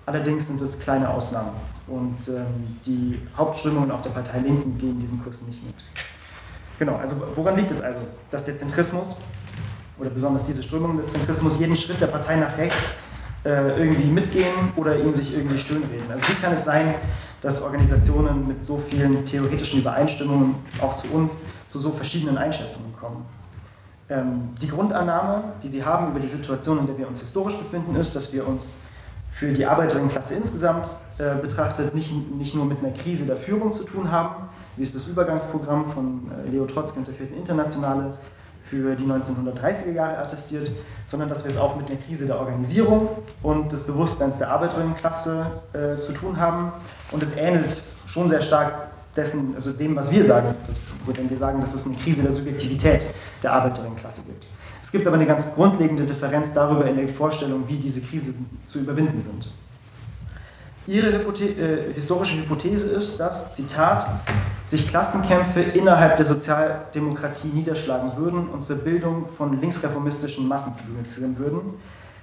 Allerdings 0.06 0.48
sind 0.48 0.62
es 0.62 0.80
kleine 0.80 1.10
Ausnahmen 1.10 1.52
und 1.88 2.16
ähm, 2.30 2.78
die 2.86 3.20
Hauptströmungen 3.38 3.92
auch 3.92 4.02
der 4.02 4.12
Partei 4.12 4.40
Linken 4.40 4.78
gehen 4.78 4.98
diesen 5.00 5.22
Kurs 5.22 5.42
nicht 5.42 5.62
mit. 5.66 5.76
Genau, 6.80 6.96
also 6.96 7.16
woran 7.36 7.58
liegt 7.58 7.72
es 7.72 7.82
also, 7.82 8.00
dass 8.32 8.46
der 8.46 8.56
Zentrismus 8.56 9.18
oder 10.00 10.10
besonders 10.10 10.46
diese 10.46 10.64
Strömungen 10.64 10.96
des 10.96 11.12
Zentrismus 11.12 11.60
jeden 11.60 11.76
Schritt 11.76 12.00
der 12.00 12.08
Partei 12.08 12.38
nach 12.38 12.58
rechts 12.58 13.00
äh, 13.48 13.80
irgendwie 13.80 14.08
mitgehen 14.08 14.74
oder 14.76 15.00
ihn 15.00 15.14
sich 15.14 15.34
irgendwie 15.34 15.58
schönreden? 15.58 16.12
Also 16.12 16.28
wie 16.28 16.34
kann 16.34 16.52
es 16.54 16.66
sein, 16.66 16.94
dass 17.42 17.62
Organisationen 17.62 18.46
mit 18.46 18.66
so 18.66 18.78
vielen 18.78 19.24
theoretischen 19.24 19.80
Übereinstimmungen 19.80 20.56
auch 20.82 20.94
zu 20.96 21.08
uns 21.14 21.46
zu 21.70 21.80
so 21.80 21.92
verschiedenen 21.92 22.38
Einschätzungen 22.38 22.94
kommen? 23.00 23.26
Ähm, 24.10 24.50
die 24.62 24.68
Grundannahme, 24.68 25.54
die 25.64 25.70
sie 25.70 25.84
haben 25.84 26.12
über 26.12 26.20
die 26.20 26.28
Situation, 26.28 26.80
in 26.80 26.88
der 26.88 26.98
wir 26.98 27.08
uns 27.08 27.22
historisch 27.22 27.58
befinden, 27.58 27.96
ist, 27.96 28.16
dass 28.16 28.34
wir 28.34 28.46
uns 28.46 28.80
für 29.30 29.54
die 29.54 29.66
Arbeiterinnenklasse 29.66 30.34
insgesamt 30.34 30.90
äh, 31.18 31.36
betrachtet 31.36 31.96
nicht, 31.96 32.12
nicht 32.36 32.54
nur 32.54 32.66
mit 32.66 32.80
einer 32.80 32.92
Krise 32.92 33.26
der 33.26 33.38
Führung 33.38 33.72
zu 33.72 33.84
tun 33.84 34.12
haben, 34.12 34.50
wie 34.76 34.84
es 34.84 34.92
das 34.92 35.08
Übergangsprogramm 35.08 35.90
von 35.90 36.32
äh, 36.32 36.50
Leo 36.50 36.66
Trotzki 36.66 37.00
und 37.00 37.08
der 37.08 37.14
Vierten 37.14 37.38
Internationale 37.38 38.18
für 38.70 38.96
die 38.96 39.06
1930er 39.06 39.94
Jahre 39.94 40.18
attestiert, 40.18 40.70
sondern 41.08 41.30
dass 41.30 41.44
wir 41.44 41.52
es 41.52 41.58
auch 41.58 41.76
mit 41.76 41.90
einer 41.90 42.00
Krise 42.00 42.26
der 42.26 42.40
Organisierung 42.40 43.10
und 43.42 43.72
des 43.72 43.84
Bewusstseins 43.84 44.40
der 44.40 44.52
Arbeiterinnenklasse 44.52 45.46
äh, 45.74 46.00
zu 46.00 46.12
tun 46.12 46.38
haben. 46.38 46.72
Und 47.12 47.24
es 47.24 47.38
ähnelt 47.38 47.82
schon 48.06 48.28
sehr 48.30 48.42
stark 48.42 48.90
dessen, 49.16 49.56
also 49.56 49.72
dem, 49.72 49.96
was 49.96 50.12
wir 50.12 50.24
sagen, 50.24 50.54
dass, 50.68 50.78
wenn 51.06 51.30
wir 51.30 51.38
sagen, 51.38 51.62
dass 51.62 51.74
es 51.74 51.86
eine 51.86 51.96
Krise 51.96 52.22
der 52.22 52.32
Subjektivität 52.32 53.06
der 53.42 53.54
Arbeiterinnenklasse 53.54 54.22
gibt. 54.24 54.48
Es 54.82 54.92
gibt 54.92 55.06
aber 55.08 55.16
eine 55.16 55.26
ganz 55.26 55.54
grundlegende 55.54 56.06
Differenz 56.06 56.54
darüber 56.54 56.86
in 56.86 56.98
der 56.98 57.08
Vorstellung, 57.08 57.64
wie 57.68 57.78
diese 57.78 58.02
Krise 58.02 58.34
zu 58.66 58.80
überwinden 58.80 59.20
sind. 59.20 59.50
Ihre 60.88 61.12
Hypothe 61.12 61.44
äh, 61.44 61.94
historische 61.94 62.38
Hypothese 62.38 62.88
ist, 62.92 63.20
dass, 63.20 63.52
Zitat, 63.54 64.08
sich 64.68 64.86
Klassenkämpfe 64.86 65.62
innerhalb 65.62 66.18
der 66.18 66.26
Sozialdemokratie 66.26 67.48
niederschlagen 67.48 68.18
würden 68.18 68.50
und 68.50 68.62
zur 68.62 68.76
Bildung 68.76 69.26
von 69.26 69.62
linksreformistischen 69.62 70.46
Massenflügeln 70.46 71.06
führen 71.06 71.38
würden. 71.38 71.62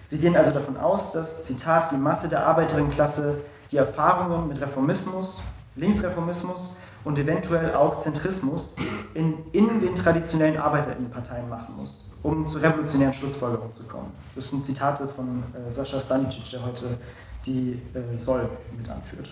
Sie 0.05 0.19
gehen 0.19 0.37
also 0.37 0.51
davon 0.51 0.77
aus, 0.77 1.11
dass, 1.13 1.45
Zitat, 1.45 1.91
die 1.91 1.97
Masse 1.97 2.29
der 2.29 2.47
Arbeiterinnenklasse 2.47 3.39
die 3.71 3.79
Erfahrungen 3.79 4.47
mit 4.47 4.61
Reformismus, 4.61 5.43
Linksreformismus 5.77 6.77
und 7.05 7.19
eventuell 7.19 7.75
auch 7.75 7.97
Zentrismus 7.97 8.77
in, 9.15 9.39
in 9.53 9.81
den 9.81 9.95
traditionellen 9.95 10.59
Arbeiterinnenparteien 10.59 11.49
machen 11.49 11.75
muss, 11.79 12.11
um 12.23 12.47
zu 12.47 12.59
revolutionären 12.59 13.15
Schlussfolgerungen 13.15 13.73
zu 13.73 13.85
kommen. 13.85 14.13
Das 14.35 14.51
sind 14.51 14.63
Zitate 14.63 15.09
von 15.09 15.43
äh, 15.55 15.71
Sascha 15.71 15.99
Stanicic, 15.99 16.51
der 16.51 16.63
heute 16.63 16.99
die 17.47 17.81
äh, 17.95 18.17
Soll 18.19 18.51
mit 18.77 18.87
anführt. 18.91 19.31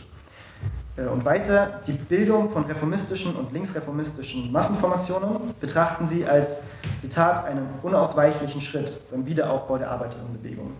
Äh, 0.96 1.06
und 1.06 1.24
weiter, 1.24 1.80
die 1.86 1.92
Bildung 1.92 2.50
von 2.50 2.64
reformistischen 2.64 3.34
und 3.36 3.52
linksreformistischen 3.52 4.52
Massenformationen 4.52 5.54
betrachten 5.60 6.06
sie 6.06 6.26
als, 6.26 6.66
Zitat, 6.96 7.46
einen 7.46 7.68
unausweichlichen 7.82 8.60
Schritt 8.60 9.10
beim 9.10 9.26
Wiederaufbau 9.26 9.78
der 9.78 9.90
Arbeiterinnenbewegung. 9.90 10.72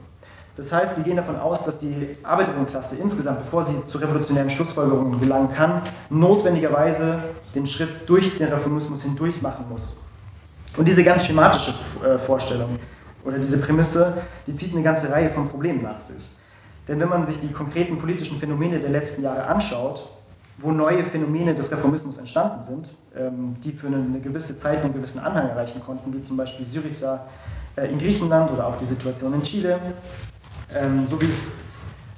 Das 0.54 0.70
heißt, 0.70 0.96
sie 0.96 1.02
gehen 1.02 1.16
davon 1.16 1.36
aus, 1.36 1.64
dass 1.64 1.78
die 1.78 2.16
Arbeiterinnenklasse 2.22 2.96
insgesamt, 2.96 3.40
bevor 3.40 3.64
sie 3.64 3.86
zu 3.86 3.96
revolutionären 3.96 4.50
Schlussfolgerungen 4.50 5.18
gelangen 5.18 5.50
kann, 5.50 5.80
notwendigerweise 6.10 7.20
den 7.54 7.66
Schritt 7.66 8.06
durch 8.06 8.36
den 8.36 8.48
Reformismus 8.48 9.02
hindurch 9.02 9.40
machen 9.40 9.64
muss. 9.70 9.96
Und 10.76 10.86
diese 10.86 11.02
ganz 11.02 11.24
schematische 11.24 11.74
äh, 12.04 12.18
Vorstellung 12.18 12.78
oder 13.24 13.38
diese 13.38 13.58
Prämisse, 13.58 14.18
die 14.46 14.54
zieht 14.54 14.74
eine 14.74 14.82
ganze 14.82 15.10
Reihe 15.10 15.30
von 15.30 15.48
Problemen 15.48 15.82
nach 15.82 16.00
sich. 16.00 16.30
Denn 16.88 16.98
wenn 16.98 17.08
man 17.08 17.26
sich 17.26 17.38
die 17.38 17.52
konkreten 17.52 17.96
politischen 17.98 18.38
Phänomene 18.38 18.80
der 18.80 18.90
letzten 18.90 19.22
Jahre 19.22 19.44
anschaut, 19.46 20.08
wo 20.58 20.72
neue 20.72 21.04
Phänomene 21.04 21.54
des 21.54 21.70
Reformismus 21.70 22.18
entstanden 22.18 22.62
sind, 22.62 22.90
ähm, 23.16 23.54
die 23.62 23.72
für 23.72 23.86
eine 23.86 24.20
gewisse 24.20 24.58
Zeit 24.58 24.82
einen 24.84 24.92
gewissen 24.92 25.20
Anhang 25.20 25.48
erreichen 25.48 25.80
konnten, 25.84 26.12
wie 26.12 26.20
zum 26.20 26.36
Beispiel 26.36 26.66
Syriza 26.66 27.26
äh, 27.76 27.90
in 27.90 27.98
Griechenland 27.98 28.50
oder 28.50 28.66
auch 28.66 28.76
die 28.76 28.84
Situation 28.84 29.32
in 29.34 29.42
Chile, 29.42 29.78
ähm, 30.74 31.06
so 31.06 31.20
wie 31.20 31.26
es 31.26 31.60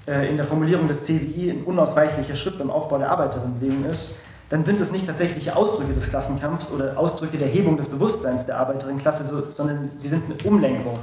äh, 0.06 0.28
in 0.28 0.36
der 0.36 0.44
Formulierung 0.44 0.88
des 0.88 1.04
CWI 1.04 1.50
ein 1.50 1.62
unausweichlicher 1.64 2.34
Schritt 2.34 2.58
beim 2.58 2.70
Aufbau 2.70 2.98
der 2.98 3.10
Arbeiterinnenbewegung 3.10 3.84
ist, 3.86 4.16
dann 4.50 4.62
sind 4.62 4.80
es 4.80 4.92
nicht 4.92 5.06
tatsächliche 5.06 5.56
Ausdrücke 5.56 5.94
des 5.94 6.08
Klassenkampfs 6.10 6.70
oder 6.70 6.98
Ausdrücke 6.98 7.38
der 7.38 7.48
Hebung 7.48 7.76
des 7.76 7.88
Bewusstseins 7.88 8.46
der 8.46 8.58
Arbeiterinnenklasse, 8.58 9.24
sondern 9.52 9.90
sie 9.94 10.08
sind 10.08 10.24
eine 10.24 10.36
Umlenkung 10.48 10.98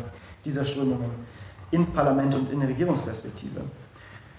dieser 0.46 0.64
Strömungen 0.64 1.10
ins 1.72 1.90
Parlament 1.90 2.36
und 2.36 2.52
in 2.52 2.60
die 2.60 2.68
Regierungsperspektive. 2.68 3.62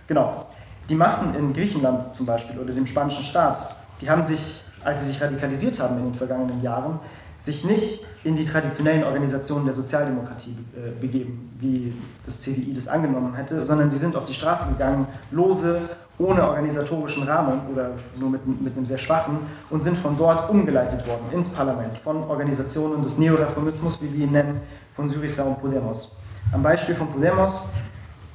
Genau. 0.06 0.46
Die 0.88 0.94
Massen 0.94 1.34
in 1.34 1.52
Griechenland 1.52 2.14
zum 2.14 2.26
Beispiel 2.26 2.58
oder 2.58 2.72
dem 2.72 2.86
spanischen 2.86 3.24
Staat, 3.24 3.76
die 4.00 4.10
haben 4.10 4.22
sich, 4.22 4.62
als 4.84 5.00
sie 5.00 5.12
sich 5.12 5.22
radikalisiert 5.22 5.78
haben 5.80 5.98
in 5.98 6.04
den 6.04 6.14
vergangenen 6.14 6.60
Jahren, 6.62 6.98
sich 7.38 7.64
nicht 7.64 8.04
in 8.22 8.36
die 8.36 8.44
traditionellen 8.44 9.02
Organisationen 9.04 9.64
der 9.64 9.74
Sozialdemokratie 9.74 10.56
äh, 10.76 11.00
begeben, 11.00 11.56
wie 11.58 11.92
das 12.24 12.40
CDI 12.40 12.72
das 12.72 12.86
angenommen 12.86 13.34
hätte, 13.34 13.66
sondern 13.66 13.90
sie 13.90 13.96
sind 13.96 14.14
auf 14.14 14.24
die 14.24 14.34
Straße 14.34 14.68
gegangen, 14.68 15.08
lose, 15.32 15.80
ohne 16.18 16.46
organisatorischen 16.46 17.24
Rahmen 17.24 17.60
oder 17.72 17.92
nur 18.16 18.30
mit, 18.30 18.46
mit 18.46 18.76
einem 18.76 18.84
sehr 18.84 18.98
schwachen 18.98 19.38
und 19.70 19.80
sind 19.80 19.96
von 19.96 20.16
dort 20.16 20.50
umgeleitet 20.50 21.06
worden 21.06 21.32
ins 21.32 21.48
Parlament 21.48 21.98
von 21.98 22.22
Organisationen 22.24 23.02
des 23.02 23.18
Neoreformismus, 23.18 24.00
wie 24.02 24.12
wir 24.12 24.26
ihn 24.26 24.32
nennen, 24.32 24.60
von 24.92 25.08
Syriza 25.08 25.42
und 25.42 25.60
Podemos. 25.60 26.12
Am 26.50 26.62
Beispiel 26.62 26.94
von 26.94 27.08
Podemos, 27.08 27.70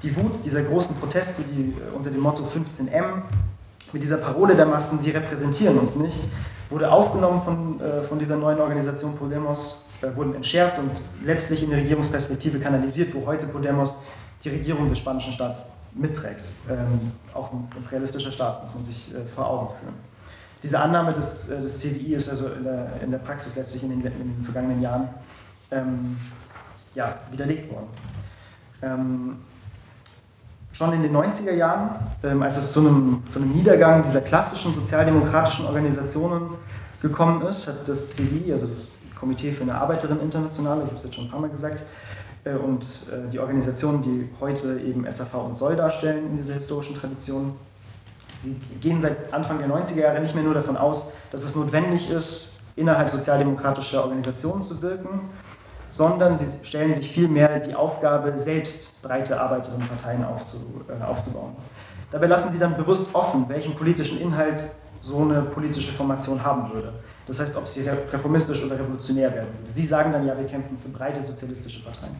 die 0.02 0.15
Wut 0.15 0.43
dieser 0.46 0.63
großen 0.63 0.96
Proteste, 0.96 1.43
die 1.43 1.72
äh, 1.72 1.96
unter 1.96 2.10
dem 2.10 2.22
Motto 2.22 2.43
15M, 2.43 3.22
mit 3.93 4.04
dieser 4.04 4.17
Parole 4.17 4.56
der 4.56 4.65
Massen, 4.65 5.00
sie 5.00 5.12
repräsentieren 5.12 5.78
uns 5.78 5.96
nicht, 5.96 6.20
wurde 6.70 6.91
aufgenommen 6.91 7.41
von, 7.41 7.82
äh, 7.82 8.02
von 8.02 8.20
dieser 8.20 8.38
neuen 8.38 8.60
Organisation 8.60 9.15
Podemos, 9.15 9.84
äh, 10.02 10.15
wurden 10.15 10.36
entschärft 10.36 10.78
und 10.80 10.91
letztlich 11.24 11.63
in 11.63 11.70
die 11.70 11.76
Regierungsperspektive 11.76 12.60
kanalisiert, 12.60 13.13
wo 13.13 13.26
heute 13.26 13.48
Podemos 13.48 14.02
die 14.43 14.50
Regierung 14.50 14.88
des 14.88 15.00
spanischen 15.00 15.34
Staats 15.34 15.65
mitträgt. 15.93 16.50
Ähm, 16.70 17.12
auch 17.34 17.52
ein 17.52 17.67
realistischer 17.91 18.32
Staat, 18.32 18.62
muss 18.63 18.74
man 18.74 18.84
sich 18.84 19.13
vor 19.34 19.50
Augen 19.50 19.67
führen. 19.80 19.93
Diese 20.62 20.80
Annahme 20.80 21.13
des, 21.13 21.48
des 21.48 21.80
CDI 21.80 22.15
ist 22.15 22.30
also 22.30 22.48
in 22.48 22.63
der, 22.63 22.89
in 23.02 23.12
der 23.12 23.20
Praxis 23.20 23.56
letztlich 23.56 23.84
in 23.84 23.89
den, 23.89 24.02
in 24.02 24.36
den 24.36 24.43
vergangenen 24.43 24.82
Jahren 24.82 25.10
ähm, 25.72 26.17
ja, 26.97 27.13
widerlegt 27.31 27.71
worden. 27.71 27.88
Ähm, 28.81 29.38
schon 30.73 30.93
in 30.93 31.03
den 31.03 31.15
90er 31.15 31.53
Jahren, 31.53 31.91
ähm, 32.23 32.41
als 32.41 32.57
es 32.57 32.71
zu 32.71 32.79
einem, 32.79 33.23
zu 33.29 33.39
einem 33.39 33.51
Niedergang 33.51 34.01
dieser 34.01 34.21
klassischen 34.21 34.73
sozialdemokratischen 34.73 35.65
Organisationen 35.65 36.49
gekommen 36.99 37.43
ist, 37.43 37.67
hat 37.67 37.88
das 37.88 38.12
CI, 38.12 38.51
also 38.51 38.65
das 38.65 38.97
Komitee 39.19 39.51
für 39.51 39.62
eine 39.62 39.75
Arbeiterin 39.75 40.19
Internationale, 40.21 40.81
ich 40.81 40.88
habe 40.88 40.95
es 40.95 41.03
jetzt 41.03 41.15
schon 41.15 41.25
ein 41.25 41.31
paar 41.31 41.39
Mal 41.39 41.51
gesagt, 41.51 41.83
äh, 42.43 42.55
und 42.55 42.83
äh, 42.83 43.29
die 43.31 43.39
Organisationen, 43.39 44.01
die 44.01 44.29
heute 44.41 44.79
eben 44.79 45.10
SAV 45.10 45.36
und 45.36 45.55
Soll 45.55 45.75
darstellen 45.75 46.25
in 46.25 46.36
dieser 46.36 46.55
historischen 46.55 46.95
Tradition, 46.95 47.53
die 48.43 48.55
gehen 48.79 48.99
seit 48.99 49.31
Anfang 49.33 49.60
der 49.60 49.67
90er 49.67 49.99
Jahre 49.99 50.19
nicht 50.19 50.33
mehr 50.33 50.43
nur 50.43 50.55
davon 50.55 50.77
aus, 50.77 51.12
dass 51.31 51.43
es 51.43 51.55
notwendig 51.55 52.10
ist, 52.10 52.53
innerhalb 52.75 53.10
sozialdemokratischer 53.10 54.03
Organisationen 54.03 54.62
zu 54.62 54.81
wirken, 54.81 55.21
sondern 55.89 56.36
sie 56.36 56.45
stellen 56.63 56.93
sich 56.93 57.12
vielmehr 57.12 57.60
die 57.60 57.76
Aufgabe, 57.76 58.38
selbst 58.38 59.02
breite 59.02 59.39
Arbeiterinnenparteien 59.39 60.23
äh, 60.23 61.04
aufzubauen. 61.04 61.56
Dabei 62.12 62.28
lassen 62.28 62.52
sie 62.52 62.60
dann 62.60 62.78
bewusst 62.78 63.13
offen, 63.13 63.45
welchen 63.50 63.76
politischen 63.76 64.19
Inhalt 64.19 64.65
so 65.02 65.21
eine 65.21 65.41
politische 65.41 65.91
Formation 65.91 66.43
haben 66.43 66.71
würde. 66.73 66.93
Das 67.26 67.39
heißt, 67.39 67.56
ob 67.58 67.67
sie 67.67 67.88
reformistisch 68.12 68.63
oder 68.63 68.80
revolutionär 68.80 69.34
werden 69.34 69.50
würde. 69.58 69.71
Sie 69.71 69.86
sagen 69.86 70.12
dann 70.12 70.26
ja, 70.26 70.38
wir 70.38 70.45
kämpfen 70.45 70.78
für 70.78 70.89
breite 70.89 71.21
sozialistische 71.21 71.84
Parteien. 71.84 72.15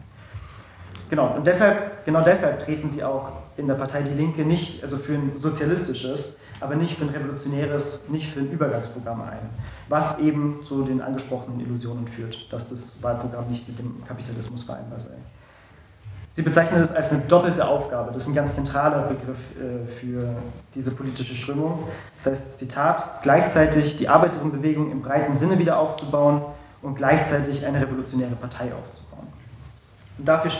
Genau, 1.08 1.34
und 1.36 1.46
deshalb, 1.46 2.04
genau 2.04 2.22
deshalb 2.22 2.64
treten 2.64 2.88
sie 2.88 3.02
auch 3.02 3.32
in 3.58 3.66
der 3.66 3.74
Partei 3.74 4.02
Die 4.02 4.14
Linke 4.14 4.44
nicht, 4.44 4.82
also 4.82 4.96
für 4.96 5.14
ein 5.14 5.32
sozialistisches, 5.34 6.38
aber 6.60 6.76
nicht 6.76 6.96
für 6.96 7.04
ein 7.04 7.10
revolutionäres, 7.10 8.08
nicht 8.08 8.30
für 8.30 8.40
ein 8.40 8.50
Übergangsprogramm 8.50 9.22
ein, 9.22 9.50
was 9.88 10.20
eben 10.20 10.60
zu 10.62 10.82
den 10.84 11.00
angesprochenen 11.02 11.60
Illusionen 11.60 12.06
führt, 12.06 12.50
dass 12.52 12.70
das 12.70 13.02
Wahlprogramm 13.02 13.48
nicht 13.50 13.68
mit 13.68 13.78
dem 13.78 14.02
Kapitalismus 14.06 14.62
vereinbar 14.62 15.00
sei. 15.00 15.16
Sie 16.30 16.42
bezeichnen 16.42 16.78
das 16.78 16.94
als 16.94 17.10
eine 17.12 17.22
doppelte 17.22 17.66
Aufgabe. 17.66 18.12
Das 18.12 18.22
ist 18.22 18.28
ein 18.28 18.34
ganz 18.34 18.54
zentraler 18.54 19.08
Begriff 19.08 19.38
äh, 19.56 19.86
für 19.86 20.36
diese 20.74 20.92
politische 20.92 21.34
Strömung. 21.34 21.80
Das 22.16 22.26
heißt, 22.26 22.58
Zitat, 22.58 23.22
gleichzeitig 23.22 23.96
die 23.96 24.08
Arbeiterinnenbewegung 24.08 24.92
im 24.92 25.00
breiten 25.00 25.34
Sinne 25.34 25.58
wieder 25.58 25.78
aufzubauen 25.78 26.42
und 26.82 26.94
gleichzeitig 26.96 27.66
eine 27.66 27.80
revolutionäre 27.80 28.36
Partei 28.36 28.72
aufzubauen. 28.72 29.17
Und 30.18 30.26
dafür 30.26 30.50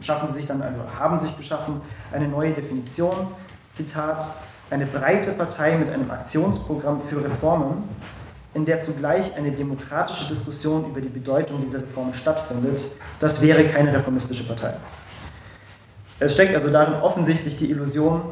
schaffen 0.00 0.28
sie 0.28 0.34
sich 0.34 0.46
dann, 0.46 0.62
also 0.62 0.78
haben 0.98 1.16
sich 1.16 1.36
geschaffen, 1.36 1.80
eine 2.12 2.28
neue 2.28 2.52
Definition. 2.52 3.28
Zitat, 3.70 4.36
eine 4.70 4.86
breite 4.86 5.32
Partei 5.32 5.76
mit 5.76 5.90
einem 5.90 6.10
Aktionsprogramm 6.10 7.00
für 7.00 7.22
Reformen, 7.22 7.84
in 8.54 8.64
der 8.64 8.80
zugleich 8.80 9.36
eine 9.36 9.52
demokratische 9.52 10.26
Diskussion 10.26 10.90
über 10.90 11.00
die 11.00 11.08
Bedeutung 11.08 11.60
dieser 11.60 11.82
Reformen 11.82 12.14
stattfindet, 12.14 12.84
das 13.20 13.42
wäre 13.42 13.64
keine 13.64 13.92
reformistische 13.92 14.44
Partei. 14.44 14.74
Es 16.18 16.34
steckt 16.34 16.54
also 16.54 16.70
darin 16.70 16.94
offensichtlich 16.94 17.56
die 17.56 17.70
Illusion, 17.70 18.22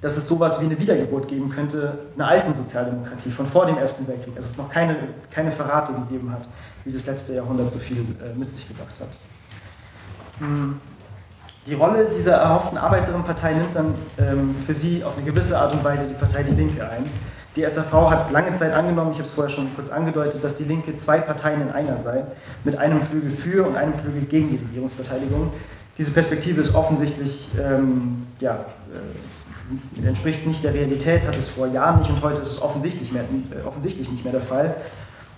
dass 0.00 0.16
es 0.16 0.26
sowas 0.26 0.60
wie 0.60 0.64
eine 0.64 0.78
Wiedergeburt 0.78 1.28
geben 1.28 1.48
könnte, 1.48 1.98
einer 2.16 2.28
alten 2.28 2.54
Sozialdemokratie 2.54 3.30
von 3.30 3.46
vor 3.46 3.66
dem 3.66 3.78
Ersten 3.78 4.06
Weltkrieg, 4.08 4.34
dass 4.34 4.46
es 4.46 4.56
noch 4.56 4.70
keine, 4.70 4.96
keine 5.30 5.52
Verrate 5.52 5.92
gegeben 5.92 6.32
hat, 6.32 6.48
wie 6.84 6.92
das 6.92 7.06
letzte 7.06 7.34
Jahrhundert 7.34 7.70
so 7.70 7.78
viel 7.78 7.98
äh, 7.98 8.36
mit 8.36 8.50
sich 8.50 8.66
gebracht 8.66 8.98
hat. 9.00 9.08
Hm. 10.38 10.80
Die 11.66 11.74
Rolle 11.74 12.06
dieser 12.06 12.38
erhofften 12.38 12.76
Arbeiterinnenpartei 12.76 13.54
nimmt 13.54 13.76
dann 13.76 13.94
ähm, 14.18 14.54
für 14.66 14.74
sie 14.74 15.04
auf 15.04 15.16
eine 15.16 15.24
gewisse 15.24 15.56
Art 15.58 15.72
und 15.72 15.84
Weise 15.84 16.08
die 16.08 16.14
Partei 16.14 16.42
Die 16.42 16.54
Linke 16.54 16.82
ein. 16.88 17.08
Die 17.54 17.68
SAV 17.68 18.10
hat 18.10 18.32
lange 18.32 18.52
Zeit 18.52 18.72
angenommen, 18.72 19.12
ich 19.12 19.18
habe 19.18 19.28
es 19.28 19.34
vorher 19.34 19.50
schon 19.50 19.72
kurz 19.76 19.90
angedeutet, 19.90 20.42
dass 20.42 20.56
die 20.56 20.64
Linke 20.64 20.94
zwei 20.94 21.18
Parteien 21.18 21.60
in 21.60 21.70
einer 21.70 21.98
sei, 22.00 22.24
mit 22.64 22.78
einem 22.78 23.02
Flügel 23.02 23.30
für 23.30 23.66
und 23.66 23.76
einem 23.76 23.94
Flügel 23.94 24.22
gegen 24.22 24.48
die 24.48 24.56
Regierungsbeteiligung 24.56 25.52
diese 25.98 26.12
Perspektive 26.12 26.60
ist 26.60 26.74
offensichtlich, 26.74 27.48
ähm, 27.62 28.26
ja, 28.40 28.64
äh, 30.02 30.06
entspricht 30.06 30.46
nicht 30.46 30.64
der 30.64 30.74
Realität, 30.74 31.26
hat 31.26 31.36
es 31.36 31.48
vor 31.48 31.66
Jahren 31.66 32.00
nicht 32.00 32.10
und 32.10 32.22
heute 32.22 32.42
ist 32.42 32.52
es 32.52 32.62
offensichtlich, 32.62 33.12
mehr, 33.12 33.22
äh, 33.22 33.66
offensichtlich 33.66 34.10
nicht 34.10 34.24
mehr 34.24 34.32
der 34.32 34.42
Fall. 34.42 34.74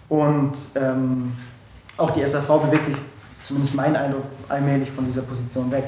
Und 0.08 0.52
ähm, 0.76 1.32
auch 1.96 2.10
die 2.10 2.26
SAV 2.26 2.62
bewegt 2.62 2.86
sich, 2.86 2.96
zumindest 3.44 3.74
mein 3.74 3.94
Eindruck, 3.94 4.24
allmählich 4.48 4.90
von 4.90 5.04
dieser 5.04 5.22
Position 5.22 5.70
weg. 5.70 5.84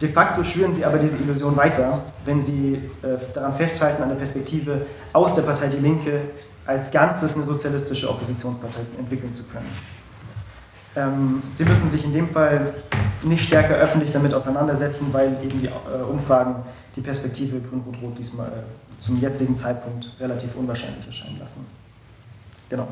De 0.00 0.08
facto 0.08 0.42
schüren 0.42 0.72
sie 0.72 0.84
aber 0.84 0.98
diese 0.98 1.18
Illusion 1.18 1.56
weiter, 1.56 2.04
wenn 2.24 2.42
sie 2.42 2.74
äh, 3.02 3.16
daran 3.32 3.52
festhalten, 3.52 4.02
an 4.02 4.08
der 4.10 4.16
Perspektive 4.16 4.86
aus 5.12 5.34
der 5.34 5.42
Partei 5.42 5.68
Die 5.68 5.78
Linke 5.78 6.20
als 6.66 6.90
Ganzes 6.90 7.34
eine 7.34 7.44
sozialistische 7.44 8.08
Oppositionspartei 8.08 8.80
entwickeln 8.98 9.32
zu 9.32 9.44
können. 9.44 9.68
Ähm, 10.94 11.42
sie 11.54 11.64
müssen 11.64 11.88
sich 11.88 12.04
in 12.04 12.12
dem 12.12 12.28
Fall 12.28 12.74
nicht 13.22 13.44
stärker 13.44 13.74
öffentlich 13.74 14.10
damit 14.10 14.34
auseinandersetzen, 14.34 15.08
weil 15.12 15.36
eben 15.42 15.60
die 15.60 15.66
äh, 15.66 16.02
Umfragen 16.10 16.56
die 16.94 17.00
Perspektive 17.00 17.60
Grün-Rot-Rot 17.60 18.18
diesmal 18.18 18.48
äh, 18.48 19.00
zum 19.00 19.20
jetzigen 19.20 19.56
Zeitpunkt 19.56 20.08
relativ 20.20 20.54
unwahrscheinlich 20.56 21.06
erscheinen 21.06 21.38
lassen. 21.38 21.64
Genau. 22.68 22.88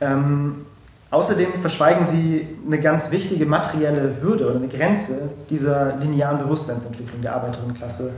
Ähm, 0.00 0.66
außerdem 1.10 1.52
verschweigen 1.60 2.04
sie 2.04 2.46
eine 2.66 2.80
ganz 2.80 3.10
wichtige 3.10 3.46
materielle 3.46 4.16
Hürde 4.20 4.46
oder 4.46 4.56
eine 4.56 4.68
Grenze 4.68 5.30
dieser 5.48 5.96
linearen 5.96 6.38
Bewusstseinsentwicklung 6.38 7.22
der 7.22 7.34
Arbeiterinnenklasse, 7.34 8.12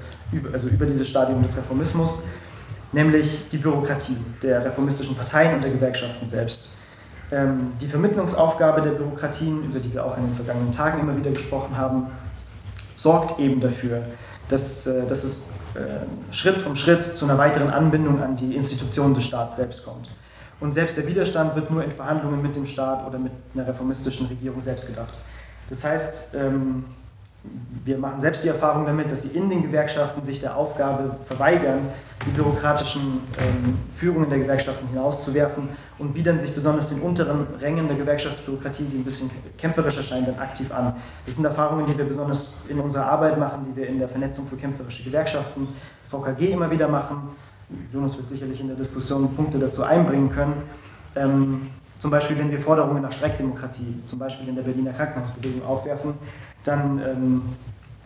also 0.53 0.68
über 0.68 0.87
dieses 0.87 1.09
Stadium 1.09 1.42
des 1.42 1.57
Reformismus, 1.57 2.24
nämlich 2.92 3.48
die 3.51 3.59
Bürokratie 3.59 4.16
der 4.42 4.64
reformistischen 4.64 5.16
Parteien 5.16 5.55
und 5.55 5.64
der 5.64 5.70
Gewerkschaften 5.70 6.27
selbst. 6.27 6.70
Ähm, 7.31 7.72
die 7.81 7.87
Vermittlungsaufgabe 7.87 8.81
der 8.81 8.92
Bürokratien, 8.92 9.64
über 9.64 9.79
die 9.81 9.92
wir 9.92 10.05
auch 10.05 10.16
in 10.16 10.24
den 10.24 10.35
vergangenen 10.35 10.72
Tagen 10.72 11.01
immer 11.01 11.16
wieder 11.16 11.31
gesprochen 11.31 11.77
haben, 11.77 12.07
sorgt 12.96 13.38
eben 13.38 13.61
dafür, 13.61 14.03
dass, 14.48 14.87
äh, 14.87 15.07
dass 15.07 15.24
es 15.24 15.51
äh, 15.74 16.33
Schritt 16.33 16.66
um 16.66 16.74
Schritt 16.74 17.05
zu 17.05 17.27
einer 17.27 17.37
weiteren 17.37 17.68
Anbindung 17.68 18.22
an 18.22 18.35
die 18.35 18.57
Institutionen 18.57 19.14
des 19.14 19.24
Staats 19.24 19.57
selbst 19.57 19.85
kommt. 19.85 20.09
Und 20.60 20.72
selbst 20.72 20.96
der 20.96 21.06
Widerstand 21.06 21.54
wird 21.54 21.70
nur 21.70 21.84
in 21.84 21.90
Verhandlungen 21.90 22.42
mit 22.42 22.56
dem 22.56 22.66
Staat 22.66 23.06
oder 23.06 23.18
mit 23.18 23.32
einer 23.54 23.66
reformistischen 23.66 24.26
Regierung 24.26 24.60
selbst 24.60 24.88
gedacht. 24.88 25.14
Das 25.68 25.84
heißt, 25.84 26.34
ähm, 26.34 26.84
wir 27.84 27.96
machen 27.98 28.20
selbst 28.20 28.44
die 28.44 28.48
Erfahrung 28.48 28.84
damit, 28.84 29.10
dass 29.10 29.22
sie 29.22 29.36
in 29.36 29.48
den 29.48 29.62
Gewerkschaften 29.62 30.22
sich 30.22 30.40
der 30.40 30.56
Aufgabe 30.56 31.16
verweigern, 31.24 31.80
die 32.26 32.30
bürokratischen 32.30 33.20
ähm, 33.38 33.78
Führungen 33.92 34.28
der 34.28 34.40
Gewerkschaften 34.40 34.88
hinauszuwerfen 34.88 35.68
und 35.98 36.12
biedern 36.12 36.38
sich 36.38 36.52
besonders 36.52 36.90
den 36.90 37.00
unteren 37.00 37.46
Rängen 37.60 37.86
der 37.86 37.96
Gewerkschaftsbürokratie, 37.96 38.84
die 38.84 38.98
ein 38.98 39.04
bisschen 39.04 39.30
kämpferisch 39.56 39.96
erscheinen, 39.96 40.26
dann 40.26 40.38
aktiv 40.38 40.72
an. 40.74 40.94
Das 41.24 41.36
sind 41.36 41.44
Erfahrungen, 41.44 41.86
die 41.86 41.96
wir 41.96 42.04
besonders 42.04 42.64
in 42.68 42.80
unserer 42.80 43.06
Arbeit 43.06 43.38
machen, 43.38 43.64
die 43.64 43.76
wir 43.76 43.86
in 43.86 43.98
der 43.98 44.08
Vernetzung 44.08 44.46
für 44.48 44.56
kämpferische 44.56 45.04
Gewerkschaften, 45.04 45.68
VKG, 46.08 46.52
immer 46.52 46.70
wieder 46.70 46.88
machen. 46.88 47.30
Jonas 47.92 48.16
wird 48.16 48.28
sicherlich 48.28 48.61
in 48.61 48.68
der 48.68 48.76
Diskussion 48.76 49.35
Punkte 49.35 49.59
dazu 49.59 49.83
einbringen 49.83 50.31
können. 50.31 50.54
Ähm, 51.14 51.70
zum 51.98 52.11
Beispiel, 52.11 52.38
wenn 52.38 52.50
wir 52.50 52.61
Forderungen 52.61 53.02
nach 53.02 53.12
Streikdemokratie, 53.12 54.02
zum 54.04 54.18
Beispiel 54.18 54.48
in 54.48 54.57
der 54.57 54.62
Berliner 54.62 54.92
Krankenhausbewegung 54.92 55.64
aufwerfen, 55.66 56.14
dann 56.64 57.00
ähm, 57.00 57.42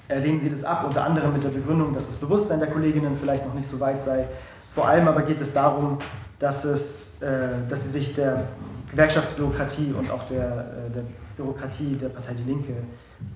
lehnen 0.09 0.41
sie 0.41 0.51
das 0.51 0.65
ab, 0.65 0.85
unter 0.87 1.05
anderem 1.05 1.33
mit 1.33 1.45
der 1.45 1.51
Begründung, 1.51 1.95
dass 1.95 2.07
das 2.07 2.17
Bewusstsein 2.17 2.59
der 2.59 2.71
Kolleginnen 2.71 3.17
vielleicht 3.19 3.47
noch 3.47 3.55
nicht 3.55 3.69
so 3.69 3.79
weit 3.81 4.01
sei. 4.01 4.27
Vor 4.71 4.89
allem 4.89 5.07
aber 5.09 5.23
geht 5.23 5.41
es 5.41 5.53
darum, 5.53 5.99
dass, 6.39 6.65
es, 6.65 7.21
äh, 7.23 7.49
dass 7.69 7.85
sie 7.85 7.91
sich 7.91 8.15
der 8.15 8.45
Gewerkschaftsbürokratie 8.91 9.95
und 9.97 10.11
auch 10.11 10.25
der, 10.25 10.87
äh, 10.89 10.91
der 10.91 11.05
Bürokratie 11.37 11.97
der 11.97 12.09
Partei 12.09 12.35
Die 12.35 12.45
Linke 12.45 12.73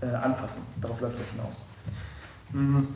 äh, 0.01 0.07
anpassen. 0.07 0.63
Darauf 0.81 1.01
läuft 1.01 1.21
es 1.21 1.31
hinaus. 1.31 1.65
Mhm. 2.53 2.89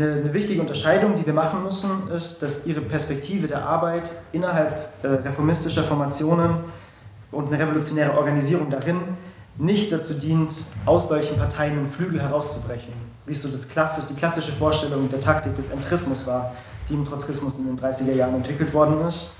Eine, 0.00 0.32
wichtige 0.32 0.60
Unterscheidung, 0.60 1.16
die 1.16 1.26
wir 1.26 1.32
machen 1.32 1.64
müssen, 1.64 2.08
ist, 2.14 2.40
dass 2.40 2.66
ihre 2.66 2.80
Perspektive 2.80 3.48
der 3.48 3.66
Arbeit 3.66 4.12
innerhalb 4.30 4.90
äh, 5.02 5.08
reformistischer 5.08 5.82
Formationen 5.82 6.50
und 7.32 7.48
eine 7.48 7.58
revolutionäre 7.58 8.16
Organisierung 8.16 8.70
darin 8.70 9.00
nicht 9.56 9.90
dazu 9.90 10.14
dient, 10.14 10.54
aus 10.86 11.08
solchen 11.08 11.36
Parteien 11.36 11.78
einen 11.78 11.90
Flügel 11.90 12.22
herauszubrechen, 12.22 12.92
wie 13.26 13.32
es 13.32 13.42
so 13.42 13.48
das 13.48 13.68
klassisch, 13.68 14.04
die 14.08 14.14
klassische 14.14 14.52
Vorstellung 14.52 15.10
der 15.10 15.20
Taktik 15.20 15.56
des 15.56 15.72
Entrismus 15.72 16.28
war, 16.28 16.54
die 16.88 16.94
im 16.94 17.04
Trotzkismus 17.04 17.58
in 17.58 17.66
den 17.66 17.78
30er 17.78 18.14
Jahren 18.14 18.36
entwickelt 18.36 18.72
worden 18.72 19.04
ist, 19.04 19.32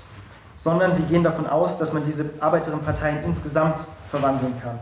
sondern 0.57 0.93
sie 0.93 1.03
gehen 1.03 1.23
davon 1.23 1.47
aus, 1.47 1.77
dass 1.77 1.93
man 1.93 2.03
diese 2.03 2.25
Arbeiterinnenparteien 2.41 3.23
insgesamt 3.23 3.87
verwandeln 4.11 4.53
kann. 4.61 4.77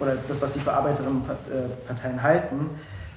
Oder 0.00 0.16
das, 0.26 0.42
was 0.42 0.54
sie 0.54 0.60
für 0.60 0.72
Arbeiterinnenparteien 0.72 2.20
halten. 2.20 2.68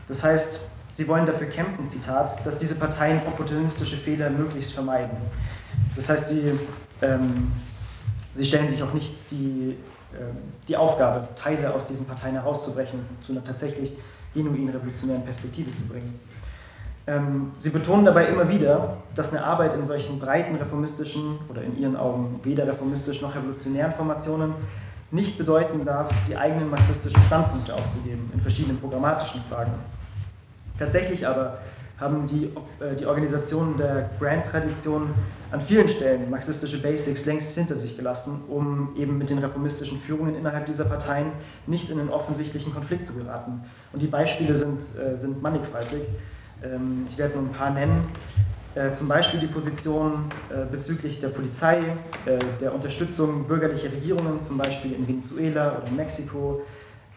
Das 0.07 0.23
heißt, 0.23 0.61
sie 0.97 1.07
wollen 1.07 1.27
dafür 1.27 1.45
kämpfen, 1.45 1.87
Zitat, 1.87 2.43
dass 2.43 2.57
diese 2.57 2.73
Parteien 2.73 3.21
opportunistische 3.27 3.97
Fehler 3.97 4.31
möglichst 4.31 4.73
vermeiden. 4.73 5.15
Das 5.95 6.09
heißt, 6.09 6.29
sie, 6.29 6.53
ähm, 7.03 7.51
sie 8.33 8.43
stellen 8.43 8.67
sich 8.67 8.81
auch 8.81 8.93
nicht 8.93 9.13
die 9.29 9.77
ähm, 10.13 10.37
die 10.67 10.75
Aufgabe, 10.75 11.27
Teile 11.35 11.73
aus 11.73 11.85
diesen 11.85 12.05
Parteien 12.05 12.33
herauszubrechen, 12.33 12.99
zu 13.21 13.31
einer 13.31 13.43
tatsächlich 13.43 13.93
genuin 14.33 14.69
revolutionären 14.69 15.23
Perspektive 15.23 15.71
zu 15.71 15.83
bringen. 15.83 16.19
Ähm, 17.05 17.51
sie 17.57 17.69
betonen 17.69 18.03
dabei 18.03 18.25
immer 18.25 18.49
wieder, 18.49 18.97
dass 19.15 19.29
eine 19.29 19.43
Arbeit 19.43 19.75
in 19.75 19.85
solchen 19.85 20.19
breiten 20.19 20.55
reformistischen 20.55 21.39
oder 21.47 21.61
in 21.61 21.79
ihren 21.79 21.95
Augen 21.95 22.39
weder 22.43 22.67
reformistisch 22.67 23.21
noch 23.21 23.35
revolutionären 23.35 23.93
Formationen 23.93 24.53
nicht 25.11 25.37
bedeuten 25.37 25.85
darf, 25.85 26.09
die 26.27 26.35
eigenen 26.35 26.69
marxistischen 26.69 27.21
Standpunkte 27.21 27.73
aufzugeben 27.73 28.29
in 28.33 28.41
verschiedenen 28.41 28.79
programmatischen 28.79 29.41
Fragen. 29.49 29.71
Tatsächlich 30.77 31.27
aber 31.27 31.59
haben 31.99 32.25
die, 32.27 32.45
äh, 32.79 32.95
die 32.95 33.05
Organisationen 33.05 33.77
der 33.77 34.09
Grand-Tradition 34.19 35.09
an 35.51 35.61
vielen 35.61 35.87
Stellen 35.87 36.29
marxistische 36.29 36.81
Basics 36.81 37.25
längst 37.25 37.55
hinter 37.55 37.75
sich 37.75 37.95
gelassen, 37.95 38.43
um 38.49 38.95
eben 38.97 39.17
mit 39.17 39.29
den 39.29 39.39
reformistischen 39.39 39.99
Führungen 39.99 40.35
innerhalb 40.35 40.65
dieser 40.65 40.85
Parteien 40.85 41.31
nicht 41.65 41.89
in 41.89 41.99
einen 41.99 42.09
offensichtlichen 42.09 42.73
Konflikt 42.73 43.05
zu 43.05 43.13
geraten. 43.13 43.61
Und 43.93 44.01
die 44.01 44.07
Beispiele 44.07 44.55
sind, 44.55 44.83
äh, 44.97 45.17
sind 45.17 45.41
mannigfaltig. 45.41 46.01
Ähm, 46.63 47.05
ich 47.09 47.17
werde 47.17 47.35
nur 47.37 47.49
ein 47.49 47.51
paar 47.51 47.71
nennen. 47.71 48.03
Äh, 48.75 48.91
zum 48.91 49.07
Beispiel 49.07 49.39
die 49.39 49.47
Position 49.47 50.25
bezüglich 50.71 51.17
der 51.17 51.29
Polizei, 51.29 51.81
der 52.61 52.75
Unterstützung 52.75 53.45
bürgerlicher 53.45 53.91
Regierungen, 53.91 54.39
zum 54.43 54.57
Beispiel 54.59 54.93
in 54.93 55.07
Venezuela 55.07 55.77
oder 55.77 55.87
in 55.87 55.95
Mexiko, 55.95 56.61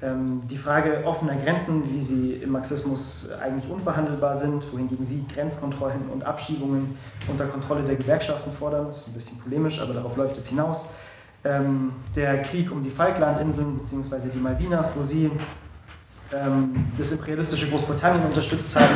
die 0.03 0.57
Frage 0.57 1.03
offener 1.05 1.37
Grenzen, 1.37 1.83
wie 1.93 2.01
sie 2.01 2.33
im 2.33 2.53
Marxismus 2.53 3.29
eigentlich 3.39 3.71
unverhandelbar 3.71 4.35
sind, 4.35 4.73
wohingegen 4.73 5.05
sie 5.05 5.27
Grenzkontrollen 5.35 6.09
und 6.11 6.25
Abschiebungen 6.25 6.97
unter 7.29 7.45
Kontrolle 7.45 7.83
der 7.83 7.97
Gewerkschaften 7.97 8.51
fordern, 8.51 8.91
ist 8.91 9.09
ein 9.09 9.13
bisschen 9.13 9.39
polemisch, 9.41 9.79
aber 9.79 9.93
darauf 9.93 10.17
läuft 10.17 10.39
es 10.39 10.49
hinaus. 10.49 10.89
Ähm, 11.45 11.93
der 12.17 12.41
Krieg 12.43 12.71
um 12.73 12.83
die 12.83 12.91
Falklandinseln 12.91 13.79
bzw. 13.79 14.31
die 14.33 14.39
Malvinas, 14.39 14.97
wo 14.97 15.03
sie 15.03 15.31
ähm, 16.33 16.87
das 16.97 17.13
imperialistische 17.13 17.69
Großbritannien 17.69 18.25
unterstützt 18.25 18.77
haben 18.77 18.95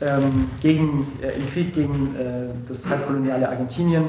ähm, 0.00 0.50
gegen, 0.60 1.06
äh, 1.22 1.36
im 1.36 1.50
Krieg 1.50 1.74
gegen 1.74 2.14
äh, 2.16 2.48
das 2.66 2.88
halbkoloniale 2.88 3.48
Argentinien. 3.48 4.04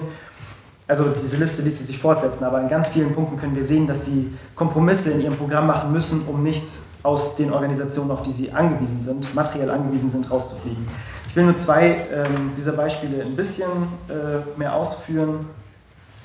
Also 0.87 1.05
diese 1.09 1.37
Liste 1.37 1.63
ließe 1.63 1.83
sich 1.83 1.97
fortsetzen, 1.97 2.43
aber 2.43 2.61
in 2.61 2.69
ganz 2.69 2.89
vielen 2.89 3.13
Punkten 3.13 3.37
können 3.37 3.55
wir 3.55 3.63
sehen, 3.63 3.87
dass 3.87 4.05
sie 4.05 4.31
Kompromisse 4.53 5.11
in 5.11 5.21
ihrem 5.21 5.35
Programm 5.35 5.65
machen 5.65 5.91
müssen, 5.91 6.27
um 6.27 6.43
nicht 6.43 6.67
aus 7.01 7.35
den 7.35 7.51
Organisationen, 7.51 8.11
auf 8.11 8.21
die 8.21 8.31
sie 8.31 8.51
angewiesen 8.51 9.01
sind, 9.01 9.33
materiell 9.33 9.69
angewiesen 9.69 10.09
sind, 10.09 10.29
rauszufliegen. 10.29 10.87
Ich 11.27 11.35
will 11.35 11.45
nur 11.45 11.55
zwei 11.55 12.07
ähm, 12.11 12.51
dieser 12.55 12.73
Beispiele 12.73 13.23
ein 13.23 13.35
bisschen 13.35 13.67
äh, 14.09 14.59
mehr 14.59 14.75
ausführen. 14.75 15.47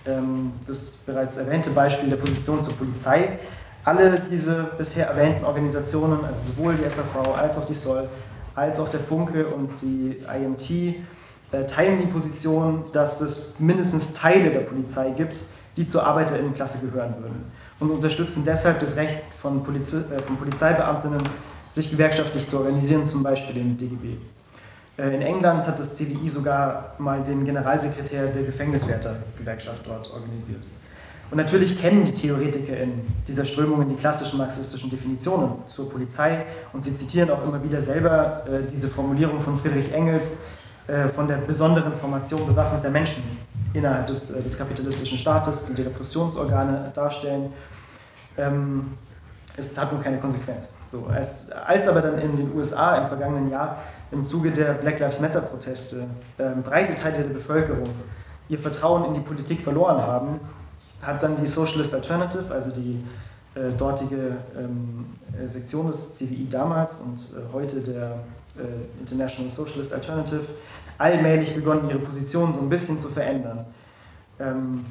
Ähm, 0.07 0.53
das 0.67 0.99
bereits 1.07 1.37
erwähnte 1.37 1.71
Beispiel 1.71 2.09
der 2.09 2.17
Position 2.17 2.61
zur 2.63 2.75
Polizei. 2.75 3.39
Alle 3.85 4.21
diese 4.31 4.71
bisher 4.77 5.09
erwähnten 5.09 5.45
Organisationen, 5.45 6.25
also 6.25 6.43
sowohl 6.53 6.75
die 6.75 6.89
SAV 6.89 7.37
als 7.37 7.59
auch 7.59 7.67
die 7.67 7.75
SOL, 7.75 8.09
als 8.55 8.79
auch 8.79 8.89
der 8.89 9.01
Funke 9.01 9.47
und 9.47 9.71
die 9.81 10.17
IMT, 10.33 10.71
äh, 10.71 10.95
teilen 11.67 12.01
die 12.01 12.07
Position, 12.07 12.85
dass 12.93 13.21
es 13.21 13.59
mindestens 13.59 14.15
Teile 14.15 14.51
der 14.51 14.61
Polizei 14.61 15.11
gibt, 15.11 15.43
die 15.77 15.87
zur 15.87 16.07
Arbeiterinnenklasse 16.07 16.87
gehören 16.87 17.15
würden 17.21 17.45
und 17.81 17.91
unterstützen 17.91 18.45
deshalb 18.47 18.79
das 18.79 18.97
Recht 18.97 19.25
von, 19.41 19.63
Polizi 19.63 19.97
äh, 19.97 20.21
von 20.21 20.37
Polizeibeamtinnen, 20.37 21.23
sich 21.71 21.91
gewerkschaftlich 21.91 22.47
zu 22.47 22.59
organisieren, 22.59 23.07
zum 23.07 23.23
Beispiel 23.23 23.57
im 23.57 23.77
DGB. 23.77 24.17
Äh, 24.99 25.15
in 25.15 25.23
England 25.23 25.67
hat 25.67 25.79
das 25.79 25.95
CDI 25.95 26.29
sogar 26.29 26.95
mal 26.99 27.23
den 27.25 27.45
Generalsekretär 27.45 28.27
der 28.27 28.43
Gefängniswärtergewerkschaft 28.43 29.87
dort 29.87 30.11
organisiert. 30.13 30.67
Und 31.31 31.37
natürlich 31.37 31.81
kennen 31.81 32.05
die 32.05 32.13
Theoretiker 32.13 32.77
in 32.77 33.03
dieser 33.27 33.45
Strömungen 33.45 33.89
die 33.89 33.95
klassischen 33.95 34.39
marxistischen 34.39 34.91
Definitionen 34.91 35.53
zur 35.69 35.89
Polizei 35.89 36.45
und 36.73 36.83
sie 36.83 36.93
zitieren 36.93 37.31
auch 37.31 37.45
immer 37.45 37.63
wieder 37.63 37.81
selber 37.81 38.45
äh, 38.47 38.69
diese 38.71 38.89
Formulierung 38.89 39.39
von 39.39 39.57
Friedrich 39.57 39.93
Engels 39.93 40.41
äh, 40.43 40.60
von 41.15 41.29
der 41.29 41.37
besonderen 41.37 41.95
Formation 41.95 42.47
bewaffneter 42.47 42.91
Menschen 42.91 43.23
innerhalb 43.73 44.07
des, 44.07 44.31
äh, 44.31 44.43
des 44.43 44.57
kapitalistischen 44.57 45.19
Staates, 45.19 45.67
die 45.67 45.75
die 45.75 45.83
Repressionsorgane 45.83 46.91
darstellen. 46.95 47.53
Ähm, 48.37 48.93
es 49.57 49.77
hat 49.79 49.93
nur 49.93 50.01
keine 50.03 50.19
Konsequenz. 50.19 50.83
So, 50.89 51.07
als, 51.07 51.51
als 51.51 51.87
aber 51.87 52.01
dann 52.01 52.19
in 52.19 52.37
den 52.37 52.55
USA 52.55 52.97
im 52.97 53.09
vergangenen 53.09 53.51
Jahr 53.51 53.79
im 54.11 54.25
Zuge 54.25 54.51
der 54.51 54.75
Black 54.75 54.99
Lives 54.99 55.21
Matter-Proteste 55.21 56.07
ähm, 56.39 56.63
breite 56.63 56.95
Teile 56.95 57.19
der 57.19 57.35
Bevölkerung 57.35 57.91
ihr 58.49 58.59
Vertrauen 58.59 59.05
in 59.05 59.15
die 59.15 59.21
Politik 59.21 59.61
verloren 59.61 60.01
haben, 60.03 60.41
hat 61.03 61.23
dann 61.23 61.37
die 61.37 61.47
Socialist 61.47 61.95
Alternative, 61.95 62.53
also 62.53 62.71
die 62.71 63.05
äh, 63.55 63.71
dortige 63.77 64.37
ähm, 64.59 65.07
äh, 65.41 65.47
Sektion 65.47 65.87
des 65.87 66.15
CWI 66.15 66.49
damals 66.51 67.01
und 67.01 67.19
äh, 67.37 67.53
heute 67.53 67.81
der 67.81 68.19
äh, 68.59 69.01
International 69.01 69.51
Socialist 69.51 69.93
Alternative, 69.93 70.47
allmählich 70.99 71.55
begonnen, 71.55 71.89
ihre 71.89 71.99
Position 71.99 72.53
so 72.53 72.61
ein 72.61 72.69
bisschen 72.69 72.99
zu 72.99 73.09
verändern. 73.09 73.65
Ähm, 74.39 74.85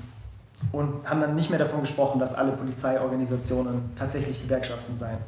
und 0.72 1.08
haben 1.10 1.22
dann 1.22 1.36
nicht 1.36 1.50
mehr 1.50 1.60
davon 1.60 1.82
gesprochen, 1.82 2.20
dass 2.20 2.34
alle 2.36 2.52
Polizeiorganisationen 2.52 3.92
tatsächlich 3.98 4.42
Gewerkschaften 4.42 4.96
seien. 4.96 5.20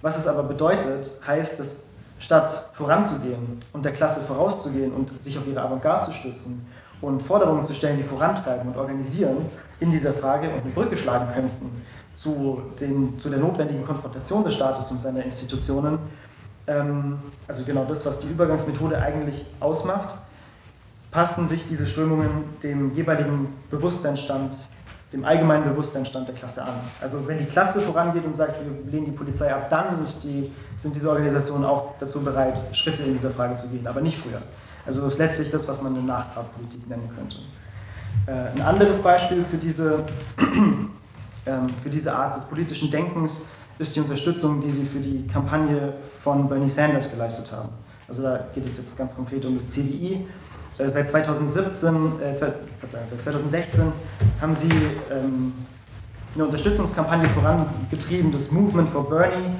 Was 0.00 0.16
es 0.16 0.28
aber 0.28 0.44
bedeutet, 0.44 1.20
heißt, 1.26 1.58
dass 1.58 1.86
statt 2.18 2.70
voranzugehen 2.74 3.58
und 3.72 3.84
der 3.84 3.92
Klasse 3.92 4.20
vorauszugehen 4.20 4.92
und 4.92 5.22
sich 5.22 5.36
auf 5.38 5.46
ihre 5.46 5.60
Avantgarde 5.60 6.06
zu 6.06 6.12
stützen 6.12 6.66
und 7.00 7.22
Forderungen 7.22 7.64
zu 7.64 7.74
stellen, 7.74 7.98
die 7.98 8.02
vorantreiben 8.02 8.68
und 8.68 8.76
organisieren 8.76 9.36
in 9.80 9.90
dieser 9.90 10.14
Frage 10.14 10.48
und 10.48 10.62
eine 10.62 10.72
Brücke 10.72 10.96
schlagen 10.96 11.32
könnten 11.34 11.82
zu, 12.14 12.62
den, 12.80 13.18
zu 13.18 13.28
der 13.28 13.38
notwendigen 13.38 13.84
Konfrontation 13.84 14.44
des 14.44 14.54
Staates 14.54 14.90
und 14.90 15.00
seiner 15.00 15.22
Institutionen, 15.22 15.98
also 16.66 17.64
genau 17.64 17.84
das, 17.84 18.04
was 18.04 18.18
die 18.18 18.28
Übergangsmethode 18.28 18.98
eigentlich 18.98 19.44
ausmacht, 19.60 20.16
passen 21.12 21.46
sich 21.46 21.68
diese 21.68 21.86
Strömungen 21.86 22.28
dem 22.62 22.92
jeweiligen 22.94 23.52
Bewusstseinsstand 23.70 24.56
dem 25.12 25.24
allgemeinen 25.24 25.64
Bewusstseinsstand 25.64 26.26
der 26.28 26.34
Klasse 26.34 26.62
an. 26.62 26.74
Also 27.00 27.26
wenn 27.26 27.38
die 27.38 27.44
Klasse 27.44 27.80
vorangeht 27.80 28.24
und 28.24 28.34
sagt, 28.34 28.56
wir 28.60 28.92
lehnen 28.92 29.06
die 29.06 29.12
Polizei 29.12 29.54
ab, 29.54 29.70
dann 29.70 29.86
die, 30.22 30.52
sind 30.76 30.94
diese 30.94 31.08
Organisationen 31.08 31.64
auch 31.64 31.94
dazu 31.98 32.20
bereit, 32.20 32.60
Schritte 32.72 33.02
in 33.04 33.12
dieser 33.12 33.30
Frage 33.30 33.54
zu 33.54 33.68
gehen, 33.68 33.86
aber 33.86 34.00
nicht 34.00 34.18
früher. 34.18 34.42
Also 34.84 35.02
das 35.02 35.14
ist 35.14 35.18
letztlich 35.18 35.50
das, 35.50 35.66
was 35.68 35.80
man 35.82 35.94
eine 35.94 36.04
Nachtragpolitik 36.04 36.88
nennen 36.88 37.08
könnte. 37.16 37.38
Äh, 38.26 38.58
ein 38.58 38.66
anderes 38.66 39.00
Beispiel 39.00 39.44
für 39.48 39.56
diese, 39.56 40.04
ähm, 41.46 41.66
für 41.82 41.90
diese 41.90 42.12
Art 42.12 42.34
des 42.34 42.44
politischen 42.44 42.90
Denkens 42.90 43.42
ist 43.78 43.94
die 43.94 44.00
Unterstützung, 44.00 44.60
die 44.60 44.70
sie 44.70 44.84
für 44.84 45.00
die 45.00 45.26
Kampagne 45.26 45.94
von 46.22 46.48
Bernie 46.48 46.68
Sanders 46.68 47.10
geleistet 47.10 47.52
haben. 47.52 47.68
Also 48.08 48.22
da 48.22 48.46
geht 48.54 48.64
es 48.64 48.76
jetzt 48.78 48.96
ganz 48.96 49.14
konkret 49.14 49.44
um 49.44 49.54
das 49.54 49.68
CDI, 49.70 50.26
äh, 50.78 50.88
seit 50.88 51.08
2017, 51.08 52.20
äh, 52.20 52.34
seit 52.34 52.54
2016 53.22 53.92
haben 54.40 54.54
sie 54.54 54.70
ähm, 55.10 55.52
eine 56.34 56.44
Unterstützungskampagne 56.44 57.28
vorangetrieben, 57.30 58.30
das 58.30 58.50
Movement 58.50 58.90
for 58.90 59.08
Bernie, 59.08 59.50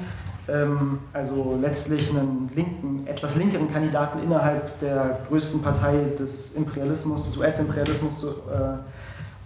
ähm, 0.47 0.99
also 1.13 1.57
letztlich 1.59 2.09
einen 2.11 2.51
linken, 2.55 3.07
etwas 3.07 3.35
linkeren 3.35 3.71
Kandidaten 3.71 4.21
innerhalb 4.23 4.79
der 4.79 5.19
größten 5.27 5.61
Partei 5.61 5.95
des 6.17 6.51
Imperialismus, 6.51 7.25
des 7.25 7.37
US-Imperialismus 7.37 8.19
zu 8.19 8.27
äh, 8.27 8.77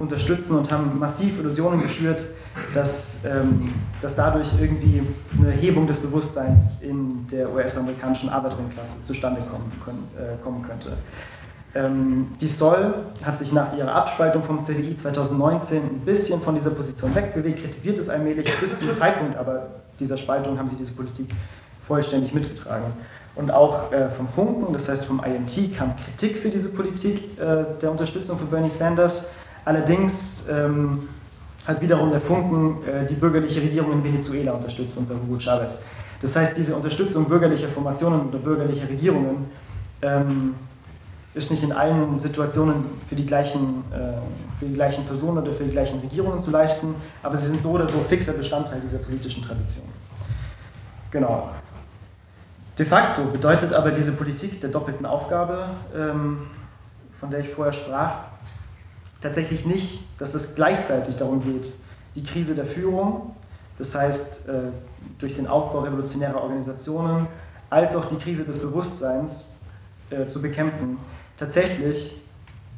unterstützen 0.02 0.58
und 0.58 0.72
haben 0.72 0.98
massiv 1.00 1.40
Illusionen 1.40 1.82
geschürt, 1.82 2.26
dass, 2.74 3.24
ähm, 3.24 3.74
dass 4.02 4.16
dadurch 4.16 4.50
irgendwie 4.60 5.02
eine 5.40 5.52
Hebung 5.52 5.88
des 5.88 6.00
Bewusstseins 6.00 6.72
in 6.82 7.26
der 7.28 7.52
US-amerikanischen 7.54 8.30
Arbeiterinnenklasse 8.30 9.04
zustande 9.04 9.42
kommen, 9.42 9.72
können, 9.84 10.08
äh, 10.18 10.42
kommen 10.44 10.62
könnte. 10.62 10.92
Ähm, 11.74 12.28
die 12.42 12.48
Sol 12.48 12.94
hat 13.24 13.38
sich 13.38 13.54
nach 13.54 13.78
ihrer 13.78 13.96
Abspaltung 13.96 14.44
vom 14.44 14.62
CDI 14.62 14.94
2019 14.94 15.82
ein 15.82 16.00
bisschen 16.00 16.42
von 16.42 16.56
dieser 16.56 16.72
Position 16.72 17.16
wegbewegt, 17.16 17.62
kritisiert 17.62 17.98
es 17.98 18.10
allmählich. 18.10 18.52
Bis 18.60 18.78
zum 18.78 18.94
Zeitpunkt 18.94 19.38
aber 19.38 19.68
dieser 20.00 20.18
Spaltung 20.18 20.58
haben 20.58 20.68
sie 20.68 20.76
diese 20.76 20.94
Politik 20.94 21.30
vollständig 21.80 22.34
mitgetragen. 22.34 22.92
Und 23.36 23.52
auch 23.52 23.94
äh, 23.94 24.10
vom 24.10 24.28
Funken, 24.28 24.74
das 24.74 24.90
heißt 24.90 25.06
vom 25.06 25.24
IMT, 25.24 25.78
kam 25.78 25.96
Kritik 25.96 26.38
für 26.38 26.50
diese 26.50 26.70
Politik 26.70 27.40
äh, 27.40 27.64
der 27.82 27.92
Unterstützung 27.92 28.38
für 28.38 28.46
Bernie 28.46 28.70
Sanders. 28.70 29.30
Allerdings 29.65 30.45
ähm, 30.50 31.10
hat 31.67 31.82
wiederum 31.82 32.10
der 32.12 32.21
Funken 32.21 32.78
äh, 32.88 33.06
die 33.06 33.13
bürgerliche 33.13 33.62
Regierung 33.62 33.91
in 33.93 34.04
Venezuela 34.04 34.54
unterstützt 34.54 34.97
unter 34.97 35.15
Hugo 35.15 35.39
Chavez. 35.39 35.86
Das 36.21 36.36
heißt, 36.36 36.58
diese 36.58 36.76
Unterstützung 36.76 37.26
bürgerlicher 37.26 37.67
Formationen 37.67 38.30
oder 38.30 38.39
bürgerlicher 38.39 38.88
Regierungen 38.88 39.50
ähm, 40.02 40.56
ist 41.34 41.50
nicht 41.50 41.63
in 41.63 41.71
allen 41.71 42.19
Situationen 42.19 42.86
für 43.08 43.15
die, 43.15 43.26
gleichen, 43.26 43.84
äh, 43.91 44.19
für 44.60 44.65
die 44.65 44.74
gleichen 44.74 45.06
Personen 45.06 45.39
oder 45.39 45.52
für 45.52 45.63
die 45.63 45.71
gleichen 45.71 46.00
Regierungen 46.00 46.39
zu 46.39 46.52
leisten, 46.52 46.95
aber 47.24 47.38
sie 47.38 47.47
sind 47.47 47.62
so 47.62 47.71
oder 47.71 47.88
so 47.88 48.00
fixer 48.00 48.34
Bestandteil 48.34 48.82
dieser 48.82 48.97
politischen 48.97 49.43
Tradition. 49.43 49.86
Genau. 51.10 51.50
De 52.78 52.86
facto 52.86 53.24
bedeutet 53.26 53.74
aber 53.74 53.91
diese 53.91 54.12
Politik 54.13 54.60
der 54.62 54.69
doppelten 54.69 55.06
Aufgabe, 55.06 55.67
ähm, 55.95 56.39
von 57.19 57.30
der 57.30 57.41
ich 57.41 57.50
vorher 57.50 57.74
sprach, 57.74 58.31
tatsächlich 59.21 59.65
nicht, 59.65 60.01
dass 60.17 60.34
es 60.34 60.55
gleichzeitig 60.55 61.17
darum 61.17 61.43
geht, 61.43 61.73
die 62.15 62.23
Krise 62.23 62.55
der 62.55 62.65
Führung, 62.65 63.36
das 63.77 63.95
heißt 63.95 64.49
äh, 64.49 64.53
durch 65.19 65.34
den 65.34 65.47
Aufbau 65.47 65.79
revolutionärer 65.79 66.41
Organisationen, 66.41 67.27
als 67.69 67.95
auch 67.95 68.05
die 68.05 68.17
Krise 68.17 68.43
des 68.43 68.60
Bewusstseins 68.60 69.45
äh, 70.10 70.27
zu 70.27 70.41
bekämpfen, 70.41 70.97
tatsächlich 71.38 72.21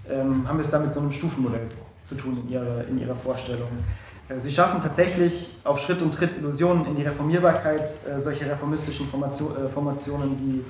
ähm, 0.10 0.48
haben 0.48 0.58
wir 0.58 0.62
es 0.62 0.70
da 0.70 0.80
mit 0.80 0.92
so 0.92 1.00
einem 1.00 1.12
Stufenmodell 1.12 1.68
zu 2.04 2.16
tun 2.16 2.44
in 2.46 2.54
ihrer, 2.54 2.88
in 2.88 3.00
ihrer 3.00 3.16
Vorstellung. 3.16 3.70
Äh, 4.30 4.40
sie 4.40 4.52
schaffen 4.52 4.82
tatsächlich 4.82 5.56
auf 5.64 5.80
Schritt 5.80 6.02
und 6.02 6.14
Tritt 6.14 6.38
Illusionen 6.38 6.86
in 6.86 6.96
die 6.96 7.04
Reformierbarkeit 7.04 7.90
solcher 8.18 8.52
reformistischen 8.52 9.08
Formation, 9.08 9.70
Formationen 9.70 10.38
wie 10.40 10.64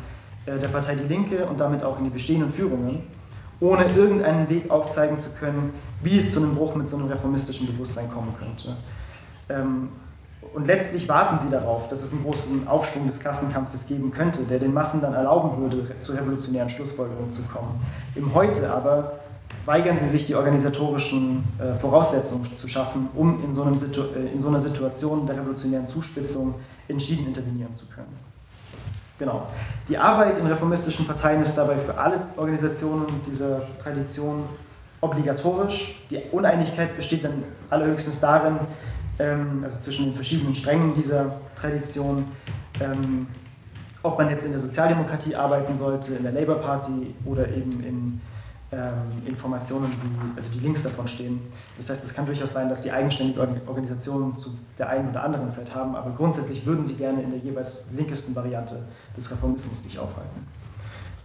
der 0.45 0.67
Partei 0.67 0.95
Die 0.95 1.07
Linke 1.07 1.45
und 1.45 1.59
damit 1.59 1.83
auch 1.83 1.97
in 1.99 2.03
die 2.03 2.09
bestehenden 2.09 2.51
Führungen, 2.51 3.01
ohne 3.63 3.85
irgendeinen 3.95 4.49
Weg 4.49 4.69
aufzeigen 4.69 5.17
zu 5.17 5.29
können, 5.31 5.73
wie 6.01 6.17
es 6.17 6.33
zu 6.33 6.39
einem 6.39 6.53
Bruch 6.53 6.75
mit 6.75 6.89
so 6.89 6.97
einem 6.97 7.07
reformistischen 7.07 7.65
Bewusstsein 7.65 8.11
kommen 8.11 8.35
könnte. 8.37 8.75
Ähm, 9.47 9.89
und 10.53 10.67
letztlich 10.67 11.07
warten 11.07 11.37
sie 11.37 11.49
darauf, 11.49 11.87
dass 11.87 12.03
es 12.03 12.11
einen 12.11 12.23
großen 12.23 12.67
Aufschwung 12.67 13.07
des 13.07 13.21
Klassenkampfes 13.21 13.87
geben 13.87 14.11
könnte, 14.11 14.43
der 14.43 14.59
den 14.59 14.73
Massen 14.73 15.01
dann 15.01 15.13
erlauben 15.13 15.61
würde, 15.61 15.97
zu 16.01 16.11
revolutionären 16.11 16.69
Schlussfolgerungen 16.69 17.31
zu 17.31 17.41
kommen. 17.43 17.81
Im 18.15 18.35
Heute 18.35 18.69
aber 18.71 19.13
weigern 19.65 19.95
sie 19.97 20.09
sich, 20.09 20.25
die 20.25 20.35
organisatorischen 20.35 21.43
äh, 21.57 21.73
Voraussetzungen 21.73 22.45
zu 22.57 22.67
schaffen, 22.67 23.07
um 23.15 23.41
in 23.45 23.53
so, 23.53 23.63
äh, 23.63 24.33
in 24.33 24.41
so, 24.41 24.49
einer 24.49 24.59
Situation 24.59 25.25
der 25.25 25.37
revolutionären 25.37 25.87
Zuspitzung 25.87 26.55
entschieden 26.89 27.27
intervenieren 27.27 27.73
zu 27.73 27.85
können. 27.85 28.32
Genau. 29.19 29.47
Die 29.87 29.97
Arbeit 29.97 30.37
in 30.37 30.47
reformistischen 30.47 31.05
Parteien 31.05 31.41
ist 31.41 31.55
dabei 31.55 31.77
für 31.77 31.97
alle 31.97 32.21
Organisationen 32.35 33.05
dieser 33.27 33.61
Tradition 33.81 34.43
obligatorisch. 35.01 36.03
Die 36.09 36.19
Uneinigkeit 36.31 36.95
besteht 36.95 37.23
dann 37.23 37.43
allerhöchstens 37.69 38.19
darin, 38.19 38.57
ähm, 39.19 39.61
also 39.63 39.77
zwischen 39.77 40.05
den 40.05 40.15
verschiedenen 40.15 40.55
Strängen 40.55 40.93
dieser 40.93 41.35
Tradition, 41.55 42.25
Ähm, 42.81 43.27
ob 44.01 44.17
man 44.17 44.29
jetzt 44.29 44.45
in 44.45 44.51
der 44.51 44.59
Sozialdemokratie 44.59 45.35
arbeiten 45.35 45.75
sollte, 45.75 46.15
in 46.15 46.23
der 46.23 46.31
Labour 46.31 46.55
Party 46.55 47.13
oder 47.23 47.47
eben 47.47 47.83
in 47.83 48.21
ähm, 48.71 49.27
Informationen, 49.27 49.85
wie, 49.91 50.35
also 50.35 50.49
die 50.49 50.59
Links 50.59 50.83
davon 50.83 51.07
stehen. 51.07 51.39
Das 51.77 51.89
heißt, 51.89 52.03
es 52.03 52.13
kann 52.13 52.25
durchaus 52.25 52.51
sein, 52.53 52.67
dass 52.67 52.83
sie 52.83 52.91
eigenständige 52.91 53.39
Organisationen 53.67 54.35
zu 54.35 54.57
der 54.77 54.89
einen 54.89 55.09
oder 55.11 55.23
anderen 55.23 55.49
Zeit 55.51 55.73
haben, 55.73 55.95
aber 55.95 56.11
grundsätzlich 56.11 56.65
würden 56.65 56.83
sie 56.83 56.95
gerne 56.95 57.21
in 57.21 57.29
der 57.29 57.39
jeweils 57.39 57.85
linkesten 57.95 58.35
Variante 58.35 58.87
des 59.15 59.29
Reformismus 59.31 59.83
sich 59.83 59.99
aufhalten. 59.99 60.47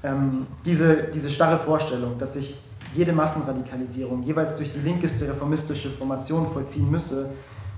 Ähm, 0.03 0.47
diese, 0.65 1.05
diese 1.15 1.31
starre 1.31 1.59
Vorstellung, 1.59 2.19
dass 2.19 2.35
sich 2.35 2.59
jede 2.95 3.13
Massenradikalisierung 3.13 4.23
jeweils 4.23 4.57
durch 4.57 4.71
die 4.71 4.79
linkeste 4.79 5.29
reformistische 5.29 5.91
Formation 5.91 6.47
vollziehen 6.51 6.91
müsse, 6.91 7.31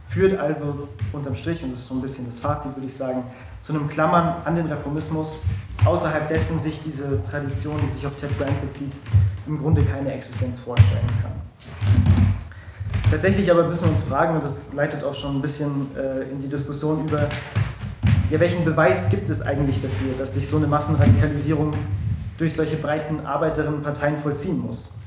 führt 0.07 0.39
also 0.39 0.89
unterm 1.13 1.35
Strich, 1.35 1.63
und 1.63 1.71
das 1.71 1.81
ist 1.81 1.89
so 1.89 1.95
ein 1.95 2.01
bisschen 2.01 2.27
das 2.27 2.41
Fazit, 2.41 2.75
würde 2.75 2.87
ich 2.87 2.95
sagen, 2.95 3.23
zu 3.61 3.73
einem 3.73 3.89
Klammern 3.89 4.43
an 4.45 4.57
den 4.57 4.67
Reformismus, 4.67 5.35
außerhalb 5.85 6.29
dessen 6.29 6.59
sich 6.59 6.81
diese 6.81 7.23
Tradition, 7.25 7.81
die 7.85 7.93
sich 7.93 8.07
auf 8.07 8.17
Ted 8.17 8.37
Grant 8.37 8.61
bezieht, 8.61 8.93
im 9.47 9.59
Grunde 9.59 9.85
keine 9.85 10.13
Existenz 10.13 10.59
vorstellen 10.59 11.07
kann. 11.23 11.33
Tatsächlich 13.11 13.51
aber 13.51 13.67
müssen 13.67 13.85
wir 13.85 13.91
uns 13.91 14.03
fragen, 14.03 14.35
und 14.35 14.45
das 14.45 14.73
leitet 14.73 15.03
auch 15.05 15.15
schon 15.15 15.37
ein 15.37 15.43
bisschen 15.43 15.95
äh, 15.97 16.31
in 16.31 16.41
die 16.41 16.49
Diskussion 16.49 17.07
über, 17.07 17.29
ja, 18.31 18.39
welchen 18.39 18.65
Beweis 18.65 19.11
gibt 19.11 19.29
es 19.29 19.43
eigentlich 19.43 19.81
dafür, 19.81 20.15
dass 20.19 20.35
sich 20.35 20.47
so 20.47 20.57
eine 20.57 20.67
Massenradikalisierung 20.67 21.75
durch 22.39 22.55
solche 22.55 22.77
breiten 22.77 23.21
Arbeiterinnenparteien 23.27 24.17
vollziehen 24.17 24.61
muss? 24.61 24.99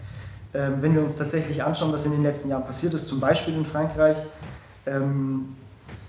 Ähm, 0.54 0.76
wenn 0.82 0.94
wir 0.94 1.02
uns 1.02 1.16
tatsächlich 1.16 1.64
anschauen, 1.64 1.92
was 1.94 2.06
in 2.06 2.12
den 2.12 2.22
letzten 2.22 2.50
Jahren 2.50 2.66
passiert 2.66 2.94
ist, 2.94 3.08
zum 3.08 3.20
Beispiel 3.20 3.56
in 3.56 3.66
Frankreich, 3.66 4.18
ähm, 4.86 5.56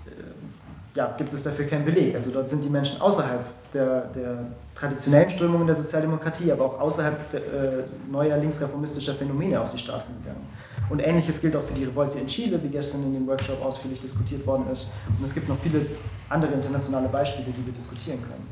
äh, 0.05 0.97
ja, 0.97 1.15
gibt 1.17 1.33
es 1.33 1.41
dafür 1.41 1.65
keinen 1.65 1.85
Beleg. 1.85 2.13
Also 2.15 2.31
dort 2.31 2.49
sind 2.49 2.63
die 2.63 2.69
Menschen 2.69 3.01
außerhalb 3.01 3.43
der, 3.73 4.01
der 4.07 4.45
traditionellen 4.75 5.29
Strömungen 5.29 5.65
der 5.65 5.75
Sozialdemokratie, 5.75 6.51
aber 6.51 6.65
auch 6.65 6.79
außerhalb 6.79 7.31
der, 7.31 7.39
äh, 7.39 7.83
neuer 8.11 8.37
linksreformistischer 8.37 9.15
Phänomene 9.15 9.59
auf 9.59 9.71
die 9.71 9.79
Straßen 9.79 10.15
gegangen. 10.21 10.45
Und 10.89 10.99
ähnliches 10.99 11.41
gilt 11.41 11.55
auch 11.55 11.63
für 11.63 11.73
die 11.73 11.85
Revolte 11.85 12.19
in 12.19 12.27
Chile, 12.27 12.61
wie 12.61 12.69
gestern 12.69 13.03
in 13.03 13.13
dem 13.13 13.27
Workshop 13.27 13.63
ausführlich 13.63 13.99
diskutiert 13.99 14.45
worden 14.45 14.65
ist. 14.71 14.91
Und 15.17 15.25
es 15.25 15.33
gibt 15.33 15.49
noch 15.49 15.57
viele 15.59 15.85
andere 16.29 16.51
internationale 16.51 17.07
Beispiele, 17.09 17.47
die 17.51 17.65
wir 17.65 17.73
diskutieren 17.73 18.21
können. 18.21 18.47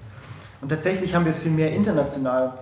Und 0.62 0.70
tatsächlich 0.70 1.14
haben 1.14 1.26
wir 1.26 1.30
es 1.30 1.40
vielmehr 1.40 1.72
international 1.72 2.54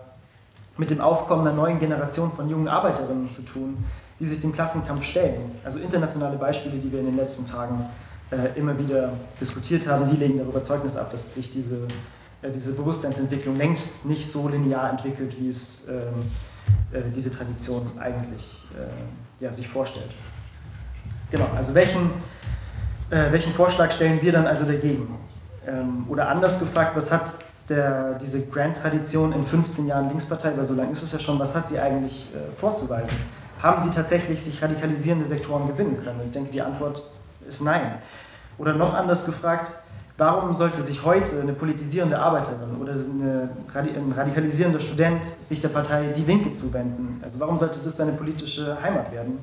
mit 0.77 0.89
dem 0.89 1.01
Aufkommen 1.01 1.47
einer 1.47 1.55
neuen 1.55 1.79
Generation 1.79 2.31
von 2.31 2.49
jungen 2.49 2.67
Arbeiterinnen 2.67 3.29
zu 3.29 3.43
tun, 3.43 3.83
die 4.19 4.25
sich 4.25 4.39
dem 4.39 4.51
Klassenkampf 4.51 5.03
stellen. 5.03 5.51
Also 5.63 5.79
internationale 5.79 6.37
Beispiele, 6.37 6.77
die 6.77 6.91
wir 6.91 6.99
in 6.99 7.07
den 7.07 7.17
letzten 7.17 7.45
Tagen 7.45 7.85
äh, 8.31 8.57
immer 8.57 8.77
wieder 8.77 9.13
diskutiert 9.39 9.87
haben, 9.87 10.09
die 10.09 10.15
legen 10.15 10.37
darüber 10.37 10.63
Zeugnis 10.63 10.95
ab, 10.95 11.11
dass 11.11 11.33
sich 11.33 11.49
diese, 11.49 11.87
äh, 12.41 12.49
diese 12.49 12.73
Bewusstseinsentwicklung 12.73 13.57
längst 13.57 14.05
nicht 14.05 14.29
so 14.29 14.47
linear 14.47 14.89
entwickelt, 14.89 15.35
wie 15.39 15.49
es 15.49 15.87
ähm, 15.89 15.95
äh, 15.95 16.50
diese 17.15 17.31
Tradition 17.31 17.89
eigentlich 17.99 18.65
äh, 18.75 19.43
ja, 19.43 19.51
sich 19.51 19.67
vorstellt. 19.67 20.09
Genau, 21.29 21.47
also 21.55 21.73
welchen, 21.73 22.11
äh, 23.09 23.31
welchen 23.31 23.53
Vorschlag 23.53 23.91
stellen 23.91 24.21
wir 24.21 24.31
dann 24.31 24.45
also 24.45 24.65
dagegen? 24.65 25.17
Ähm, 25.65 26.05
oder 26.09 26.27
anders 26.27 26.59
gefragt, 26.59 26.95
was 26.95 27.11
hat 27.11 27.39
der, 27.69 28.15
diese 28.15 28.45
Grand-Tradition 28.47 29.31
in 29.31 29.45
15 29.45 29.87
Jahren 29.87 30.09
Linkspartei, 30.09 30.51
weil 30.57 30.65
so 30.65 30.73
lange 30.73 30.91
ist 30.91 31.03
es 31.03 31.13
ja 31.13 31.19
schon, 31.19 31.39
was 31.39 31.55
hat 31.55 31.69
sie 31.69 31.79
eigentlich 31.79 32.25
äh, 32.33 32.59
vorzuweisen? 32.59 33.09
haben 33.61 33.81
sie 33.81 33.91
tatsächlich 33.91 34.41
sich 34.41 34.61
radikalisierende 34.61 35.25
Sektoren 35.25 35.67
gewinnen 35.67 36.03
können? 36.03 36.21
Ich 36.25 36.31
denke, 36.31 36.51
die 36.51 36.61
Antwort 36.61 37.03
ist 37.47 37.61
nein. 37.61 37.95
Oder 38.57 38.73
noch 38.73 38.93
anders 38.93 39.25
gefragt, 39.25 39.73
warum 40.21 40.53
sollte 40.53 40.83
sich 40.83 41.03
heute 41.03 41.41
eine 41.41 41.53
politisierende 41.53 42.19
Arbeiterin 42.19 42.79
oder 42.79 42.93
ein 42.93 44.13
radikalisierender 44.15 44.79
Student 44.79 45.25
sich 45.25 45.61
der 45.61 45.69
Partei 45.69 46.13
Die 46.15 46.21
Linke 46.21 46.51
zuwenden? 46.51 47.19
Also 47.23 47.39
warum 47.39 47.57
sollte 47.57 47.79
das 47.83 47.97
seine 47.97 48.11
politische 48.11 48.79
Heimat 48.83 49.11
werden, 49.11 49.39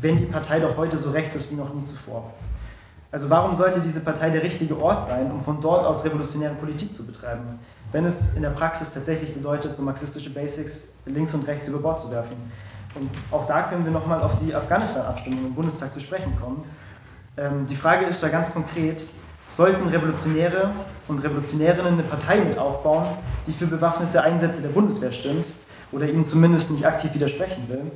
wenn 0.00 0.16
die 0.16 0.24
Partei 0.24 0.58
doch 0.58 0.76
heute 0.76 0.98
so 0.98 1.12
rechts 1.12 1.36
ist 1.36 1.52
wie 1.52 1.54
noch 1.54 1.72
nie 1.72 1.84
zuvor? 1.84 2.32
Also 3.12 3.30
warum 3.30 3.54
sollte 3.54 3.78
diese 3.78 4.00
Partei 4.00 4.30
der 4.30 4.42
richtige 4.42 4.76
Ort 4.82 5.00
sein, 5.00 5.30
um 5.30 5.40
von 5.40 5.60
dort 5.60 5.86
aus 5.86 6.04
revolutionäre 6.04 6.54
Politik 6.54 6.92
zu 6.92 7.06
betreiben, 7.06 7.60
wenn 7.92 8.04
es 8.04 8.34
in 8.34 8.42
der 8.42 8.50
Praxis 8.50 8.92
tatsächlich 8.92 9.32
bedeutet, 9.32 9.76
so 9.76 9.82
marxistische 9.82 10.30
Basics 10.30 10.94
links 11.04 11.32
und 11.34 11.46
rechts 11.46 11.68
über 11.68 11.78
Bord 11.78 11.98
zu 11.98 12.10
werfen? 12.10 12.34
Und 12.96 13.10
auch 13.30 13.46
da 13.46 13.62
können 13.62 13.84
wir 13.84 13.92
nochmal 13.92 14.20
auf 14.20 14.34
die 14.40 14.52
Afghanistan-Abstimmung 14.52 15.46
im 15.46 15.54
Bundestag 15.54 15.92
zu 15.92 16.00
sprechen 16.00 16.36
kommen. 16.40 16.64
Ähm, 17.36 17.68
die 17.68 17.76
Frage 17.76 18.06
ist 18.06 18.20
da 18.24 18.28
ganz 18.28 18.52
konkret, 18.52 19.06
sollten 19.48 19.88
Revolutionäre 19.88 20.70
und 21.08 21.22
Revolutionärinnen 21.22 21.94
eine 21.94 22.02
Partei 22.02 22.40
mit 22.40 22.58
aufbauen, 22.58 23.06
die 23.46 23.52
für 23.52 23.66
bewaffnete 23.66 24.22
Einsätze 24.22 24.62
der 24.62 24.70
Bundeswehr 24.70 25.12
stimmt 25.12 25.54
oder 25.92 26.08
ihnen 26.08 26.24
zumindest 26.24 26.70
nicht 26.70 26.86
aktiv 26.86 27.14
widersprechen 27.14 27.68
will? 27.68 27.90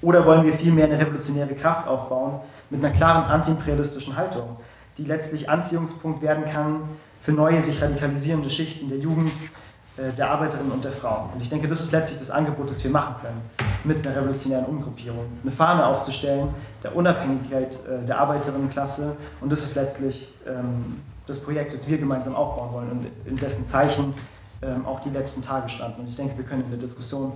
Oder 0.00 0.26
wollen 0.26 0.44
wir 0.44 0.52
vielmehr 0.52 0.86
eine 0.86 0.98
revolutionäre 0.98 1.54
Kraft 1.54 1.86
aufbauen 1.86 2.40
mit 2.70 2.84
einer 2.84 2.92
klaren 2.94 3.24
antiimperialistischen 3.30 4.16
Haltung, 4.16 4.56
die 4.98 5.04
letztlich 5.04 5.48
Anziehungspunkt 5.48 6.22
werden 6.22 6.44
kann 6.44 6.80
für 7.18 7.32
neue, 7.32 7.60
sich 7.60 7.80
radikalisierende 7.80 8.50
Schichten 8.50 8.88
der 8.88 8.98
Jugend, 8.98 9.32
äh, 9.96 10.12
der 10.12 10.30
Arbeiterinnen 10.30 10.72
und 10.72 10.84
der 10.84 10.90
Frauen. 10.90 11.30
Und 11.34 11.42
ich 11.42 11.48
denke, 11.48 11.68
das 11.68 11.82
ist 11.82 11.92
letztlich 11.92 12.18
das 12.18 12.30
Angebot, 12.30 12.68
das 12.68 12.82
wir 12.82 12.90
machen 12.90 13.14
können 13.22 13.42
mit 13.84 14.04
einer 14.04 14.16
revolutionären 14.16 14.64
Umgruppierung. 14.64 15.26
Eine 15.42 15.52
Fahne 15.52 15.86
aufzustellen 15.86 16.48
der 16.82 16.96
Unabhängigkeit 16.96 17.78
äh, 17.86 18.04
der 18.04 18.18
Arbeiterinnenklasse 18.18 19.16
und 19.40 19.52
das 19.52 19.62
ist 19.62 19.76
letztlich 19.76 20.31
ähm, 20.46 21.00
das 21.26 21.38
Projekt, 21.40 21.72
das 21.72 21.88
wir 21.88 21.98
gemeinsam 21.98 22.34
aufbauen 22.34 22.72
wollen 22.72 22.90
und 22.90 23.06
in 23.26 23.36
dessen 23.36 23.66
Zeichen 23.66 24.14
ähm, 24.62 24.86
auch 24.86 25.00
die 25.00 25.10
letzten 25.10 25.42
Tage 25.42 25.68
standen. 25.68 26.00
Und 26.00 26.08
ich 26.08 26.16
denke, 26.16 26.36
wir 26.36 26.44
können 26.44 26.64
in 26.64 26.70
der 26.70 26.78
Diskussion 26.78 27.32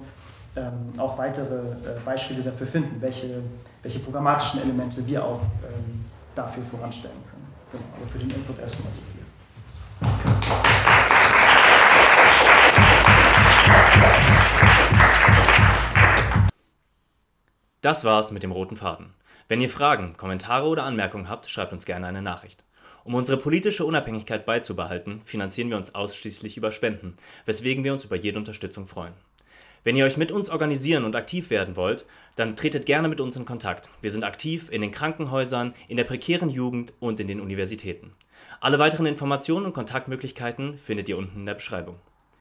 ähm, 0.56 0.92
auch 0.98 1.18
weitere 1.18 1.54
äh, 1.54 2.00
Beispiele 2.04 2.42
dafür 2.42 2.66
finden, 2.66 3.00
welche, 3.00 3.42
welche 3.82 3.98
programmatischen 4.00 4.62
Elemente 4.62 5.06
wir 5.06 5.24
auch 5.24 5.40
dafür 6.34 6.62
voranstellen 6.64 7.16
können. 7.30 7.46
Genau, 7.72 7.84
aber 7.96 8.06
für 8.06 8.18
den 8.18 8.30
Input 8.30 8.58
erstmal 8.58 8.92
so 8.92 9.00
viel. 9.00 9.16
Das 17.80 18.04
war's 18.04 18.32
mit 18.32 18.42
dem 18.42 18.50
roten 18.50 18.76
Faden. 18.76 19.14
Wenn 19.48 19.60
ihr 19.60 19.70
Fragen, 19.70 20.16
Kommentare 20.16 20.66
oder 20.66 20.82
Anmerkungen 20.82 21.28
habt, 21.28 21.48
schreibt 21.48 21.72
uns 21.72 21.86
gerne 21.86 22.08
eine 22.08 22.20
Nachricht. 22.20 22.65
Um 23.06 23.14
unsere 23.14 23.38
politische 23.38 23.84
Unabhängigkeit 23.84 24.44
beizubehalten, 24.46 25.20
finanzieren 25.24 25.70
wir 25.70 25.76
uns 25.76 25.94
ausschließlich 25.94 26.56
über 26.56 26.72
Spenden, 26.72 27.14
weswegen 27.44 27.84
wir 27.84 27.92
uns 27.92 28.04
über 28.04 28.16
jede 28.16 28.36
Unterstützung 28.36 28.84
freuen. 28.84 29.12
Wenn 29.84 29.94
ihr 29.94 30.04
euch 30.04 30.16
mit 30.16 30.32
uns 30.32 30.50
organisieren 30.50 31.04
und 31.04 31.14
aktiv 31.14 31.50
werden 31.50 31.76
wollt, 31.76 32.04
dann 32.34 32.56
tretet 32.56 32.84
gerne 32.84 33.06
mit 33.06 33.20
uns 33.20 33.36
in 33.36 33.44
Kontakt. 33.44 33.90
Wir 34.02 34.10
sind 34.10 34.24
aktiv 34.24 34.72
in 34.72 34.80
den 34.80 34.90
Krankenhäusern, 34.90 35.72
in 35.86 35.96
der 35.96 36.02
prekären 36.02 36.50
Jugend 36.50 36.94
und 36.98 37.20
in 37.20 37.28
den 37.28 37.40
Universitäten. 37.40 38.10
Alle 38.60 38.80
weiteren 38.80 39.06
Informationen 39.06 39.66
und 39.66 39.72
Kontaktmöglichkeiten 39.72 40.76
findet 40.76 41.08
ihr 41.08 41.16
unten 41.16 41.38
in 41.38 41.46
der 41.46 41.54
Beschreibung. 41.54 42.00